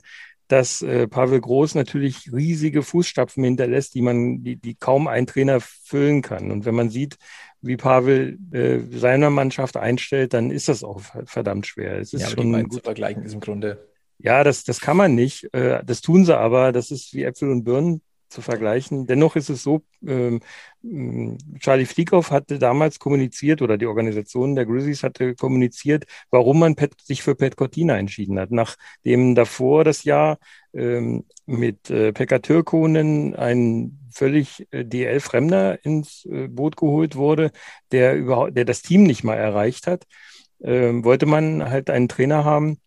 [0.49, 5.61] dass äh, Pavel Groß natürlich riesige Fußstapfen hinterlässt, die man, die, die kaum ein Trainer
[5.61, 6.51] füllen kann.
[6.51, 7.17] Und wenn man sieht,
[7.63, 11.99] wie Pavel äh, seiner Mannschaft einstellt, dann ist das auch verdammt schwer.
[11.99, 13.89] Es ist ja, schon die gut vergleichen ist im Grunde.
[14.19, 15.53] Ja, das, das kann man nicht.
[15.55, 16.73] Äh, das tun sie aber.
[16.73, 19.07] Das ist wie Äpfel und Birnen zu vergleichen.
[19.07, 20.41] Dennoch ist es so, ähm,
[21.61, 26.93] Charlie Flieghoff hatte damals kommuniziert oder die Organisation der Grizzlies hatte kommuniziert, warum man Pat,
[27.01, 28.51] sich für Pat Cortina entschieden hat.
[28.51, 30.39] Nachdem davor das Jahr
[30.75, 37.53] ähm, mit äh, Pekka Türkonen ein völlig äh, DL-Fremder ins äh, Boot geholt wurde,
[37.93, 40.07] der überhaupt, der das Team nicht mal erreicht hat,
[40.61, 42.79] äh, wollte man halt einen Trainer haben,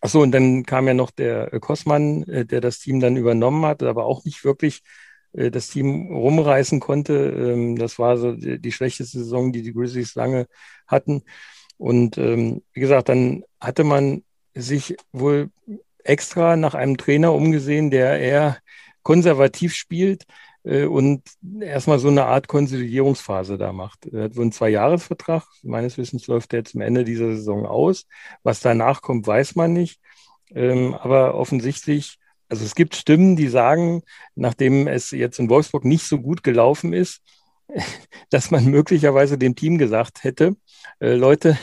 [0.00, 3.64] Achso, und dann kam ja noch der äh, Kosmann, äh, der das Team dann übernommen
[3.66, 4.82] hat, aber auch nicht wirklich
[5.32, 7.14] äh, das Team rumreißen konnte.
[7.14, 10.46] Ähm, das war so die, schlechteste Saison, die die Grizzlies lange
[10.86, 11.22] hatten.
[11.78, 14.24] Und ähm, wie gesagt, dann hatte man
[14.54, 15.50] sich wohl
[16.04, 18.58] extra nach einem Trainer umgesehen, der eher
[19.02, 20.24] konservativ spielt,
[20.64, 21.22] und
[21.60, 24.06] erstmal so eine Art Konsolidierungsphase da macht.
[24.06, 25.44] Er hat so einen Zwei-Jahres-Vertrag.
[25.62, 28.06] Meines Wissens läuft der zum Ende dieser Saison aus.
[28.42, 30.00] Was danach kommt, weiß man nicht.
[30.54, 34.02] Ähm, aber offensichtlich, also es gibt Stimmen, die sagen,
[34.34, 37.22] nachdem es jetzt in Wolfsburg nicht so gut gelaufen ist,
[38.30, 40.56] dass man möglicherweise dem Team gesagt hätte,
[41.00, 41.58] äh, Leute,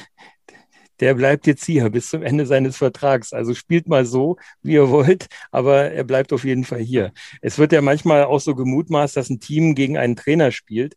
[1.00, 3.34] der bleibt jetzt hier bis zum Ende seines Vertrags.
[3.34, 7.12] Also spielt mal so, wie ihr wollt, aber er bleibt auf jeden Fall hier.
[7.42, 10.96] Es wird ja manchmal auch so gemutmaßt, dass ein Team gegen einen Trainer spielt.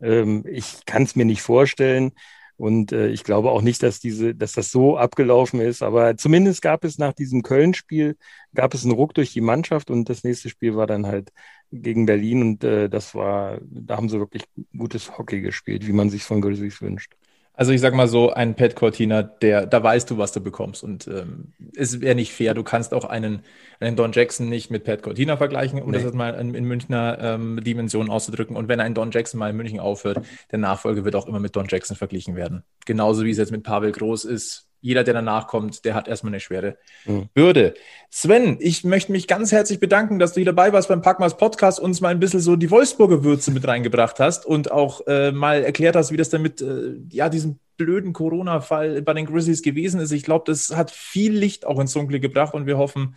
[0.00, 2.12] Ähm, ich kann es mir nicht vorstellen.
[2.58, 5.80] Und äh, ich glaube auch nicht, dass diese, dass das so abgelaufen ist.
[5.82, 8.16] Aber zumindest gab es nach diesem Köln-Spiel
[8.52, 11.30] gab es einen Ruck durch die Mannschaft und das nächste Spiel war dann halt
[11.70, 14.42] gegen Berlin und äh, das war, da haben sie wirklich
[14.76, 17.14] gutes Hockey gespielt, wie man sich von Grizzlies wünscht.
[17.58, 20.84] Also ich sag mal so, ein Pat Cortina, der, da weißt du, was du bekommst.
[20.84, 22.54] Und ähm, es wäre nicht fair.
[22.54, 23.42] Du kannst auch einen,
[23.80, 25.96] einen Don Jackson nicht mit Pat Cortina vergleichen, um nee.
[25.96, 28.54] das jetzt mal in, in Münchner ähm, Dimension auszudrücken.
[28.54, 31.56] Und wenn ein Don Jackson mal in München aufhört, der Nachfolger wird auch immer mit
[31.56, 32.62] Don Jackson verglichen werden.
[32.86, 36.32] Genauso wie es jetzt mit Pavel Groß ist jeder, der danach kommt, der hat erstmal
[36.32, 37.28] eine schwere mhm.
[37.34, 37.74] Bürde.
[38.10, 41.80] Sven, ich möchte mich ganz herzlich bedanken, dass du hier dabei warst beim Packmas Podcast,
[41.80, 45.64] uns mal ein bisschen so die Wolfsburger Würze mit reingebracht hast und auch äh, mal
[45.64, 50.00] erklärt hast, wie das dann mit äh, ja, diesem blöden Corona-Fall bei den Grizzlies gewesen
[50.00, 50.12] ist.
[50.12, 53.16] Ich glaube, das hat viel Licht auch ins Dunkle gebracht und wir hoffen,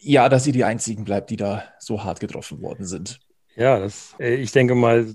[0.00, 3.20] ja, dass ihr die einzigen bleibt, die da so hart getroffen worden sind.
[3.58, 5.06] Ja, das, äh, ich denke mal,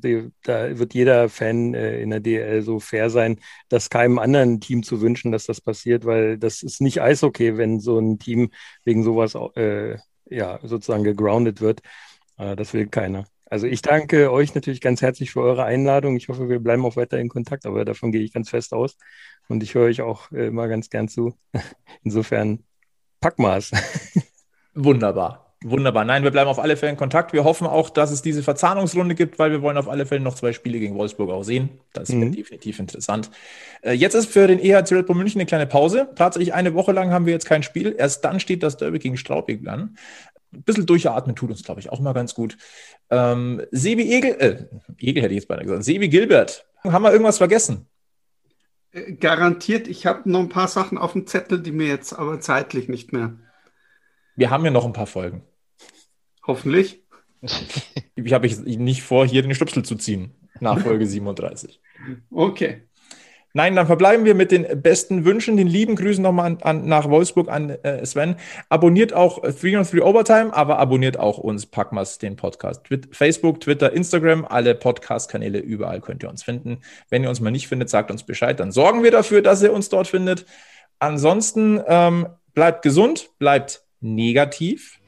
[0.44, 3.40] da wird jeder Fan äh, in der DL so fair sein,
[3.70, 7.80] das keinem anderen Team zu wünschen, dass das passiert, weil das ist nicht Eishockey, wenn
[7.80, 8.50] so ein Team
[8.84, 11.82] wegen sowas äh, ja, sozusagen gegroundet wird.
[12.38, 13.26] Äh, das will keiner.
[13.46, 16.16] Also ich danke euch natürlich ganz herzlich für eure Einladung.
[16.16, 18.98] Ich hoffe, wir bleiben auch weiter in Kontakt, aber davon gehe ich ganz fest aus.
[19.50, 21.38] Und ich höre euch auch immer ganz gern zu.
[22.04, 22.64] Insofern
[23.20, 23.72] Packmaß.
[24.74, 25.51] Wunderbar.
[25.64, 26.06] Wunderbar.
[26.06, 27.34] Nein, wir bleiben auf alle Fälle in Kontakt.
[27.34, 30.34] Wir hoffen auch, dass es diese Verzahnungsrunde gibt, weil wir wollen auf alle Fälle noch
[30.34, 31.70] zwei Spiele gegen Wolfsburg auch sehen.
[31.94, 32.22] Das mhm.
[32.22, 33.30] wird definitiv interessant.
[33.84, 36.10] Äh, jetzt ist für den EHC Red Bull München eine kleine Pause.
[36.16, 37.96] Tatsächlich eine Woche lang haben wir jetzt kein Spiel.
[37.96, 39.98] Erst dann steht das Derby gegen Straubing an.
[40.52, 42.58] Ein bisschen durchatmen tut uns, glaube ich, auch mal ganz gut.
[43.12, 44.66] Ähm, Sebi Egel, äh,
[44.98, 47.88] Egel hätte ich jetzt beinahe gesagt, Sebi Gilbert, haben wir irgendwas vergessen?
[48.92, 52.40] Äh, garantiert, ich habe noch ein paar Sachen auf dem Zettel, die mir jetzt aber
[52.40, 53.38] zeitlich nicht mehr.
[54.36, 55.44] Wir haben ja noch ein paar Folgen.
[56.46, 57.04] Hoffentlich.
[58.16, 61.80] ich habe nicht vor, hier den Stöpsel zu ziehen, nach Folge 37.
[62.30, 62.84] Okay.
[63.54, 67.10] Nein, dann verbleiben wir mit den besten Wünschen, den lieben Grüßen nochmal an, an, nach
[67.10, 68.38] Wolfsburg an äh, Sven.
[68.70, 72.86] Abonniert auch 3 on 3 Overtime, aber abonniert auch uns, Packmas, den Podcast.
[72.86, 76.80] Twit Facebook, Twitter, Instagram, alle Podcast-Kanäle, überall könnt ihr uns finden.
[77.10, 79.74] Wenn ihr uns mal nicht findet, sagt uns Bescheid, dann sorgen wir dafür, dass ihr
[79.74, 80.46] uns dort findet.
[81.00, 85.01] Ansonsten ähm, bleibt gesund, bleibt negativ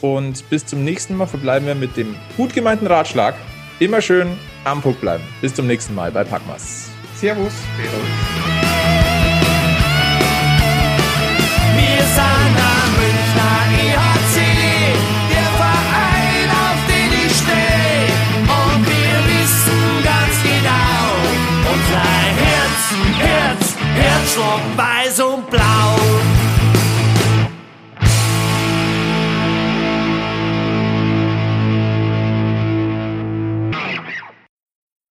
[0.00, 3.34] und bis zum nächsten Mal verbleiben wir mit dem gut gemeinten Ratschlag.
[3.78, 5.24] Immer schön am Puck bleiben.
[5.40, 6.88] Bis zum nächsten Mal bei Packmas.
[7.16, 7.52] Servus.
[11.76, 14.36] Wir sind am Münchner EHC,
[15.30, 18.08] der Verein, auf den ich stehe.
[18.46, 21.04] Und wir wissen ganz genau,
[21.72, 22.08] unser
[22.42, 22.82] Herz,
[23.18, 23.64] Herz,
[23.96, 25.93] Herzschlag weiß und blau.